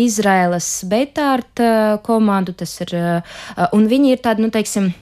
[0.00, 4.92] Izraēlas Beitārt uh, komandu, tas ir, uh, un viņi ir tādi, nu, teiksim,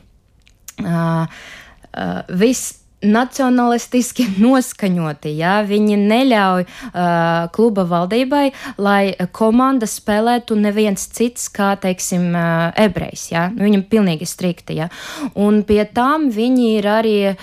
[0.84, 5.32] uh, uh, viss nacionalistiski noskaņoti.
[5.38, 5.59] Ja?
[5.66, 8.44] Viņi neļauj uh, kluba valdībai,
[8.82, 9.03] lai
[9.34, 13.28] komanda spēlētu neviens cits kā, teiksim, uh, ebrejs.
[13.32, 13.49] Ja?
[13.55, 14.78] Nu, viņam pilnīgi strikti.
[14.80, 14.90] Ja?
[15.38, 17.38] Un pie tām viņi ir arī uh,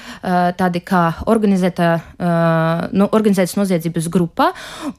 [0.58, 4.52] tādi kā organizēta, uh, nu, organizētas noziedzības grupa.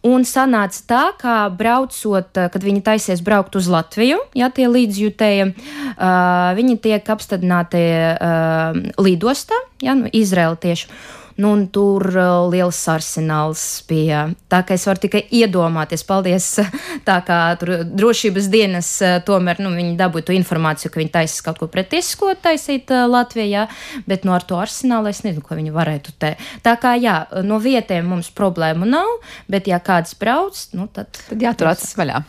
[0.06, 6.52] Un sanāca tā, ka braucot, kad viņi taisies braukt uz Latviju, ja tie līdzjutēji, uh,
[6.56, 7.82] viņi tiek apstādināti
[8.16, 10.90] uh, lidostā, ja, nu, tieši.
[11.36, 14.22] Nu, un tur uh, liels arsenāls bija.
[14.48, 16.46] Tā kā es varu tikai iedomāties, paldies,
[17.08, 21.44] tā kā tur drošības dienas uh, tomēr, nu, viņi dabūja to informāciju, ka viņi taisīs
[21.44, 23.66] kaut ko pretisko taisīt uh, Latvijā,
[24.08, 26.32] bet nu, ar to arsenālu es nezinu, ko viņi varētu te.
[26.64, 29.18] Tā kā, jā, no vietēm mums problēmu nav,
[29.52, 31.12] bet ja kāds brauc, nu, tad.
[31.28, 32.24] Tad jātur acis vaļā.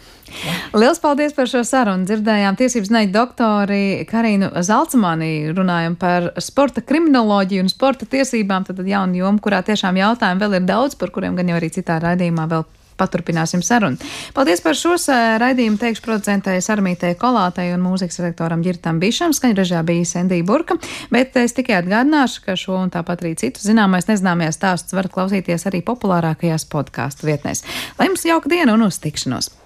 [0.74, 2.08] Lielas paldies par šo sarunu.
[2.08, 8.68] Dzirdējām tiesības neiģi doktori Karinu Zalcamānī, runājam par sporta kriminoloģiju un sporta tiesībām.
[8.68, 12.02] Tad jauna joma, kurā tiešām jautājumu vēl ir daudz, par kuriem gan jau arī citā
[12.04, 12.68] raidījumā vēl
[12.98, 13.98] paturpināsim sarunu.
[14.34, 14.96] Paldies par šo
[15.42, 19.36] raidījumu, teikšu producentei Sarmītei Kolātei un mūzikas redaktoram Girtam Bišam.
[19.38, 20.80] Skaņrežā bija Sendija Burka,
[21.14, 25.70] bet es tikai atgādināšu, ka šo un tāpat arī citu zināmais nezināmajās stāstus varat klausīties
[25.70, 27.64] arī populārākajās podkāstu vietnēs.
[28.00, 29.58] Lai jums jauka diena un uz tikšanos!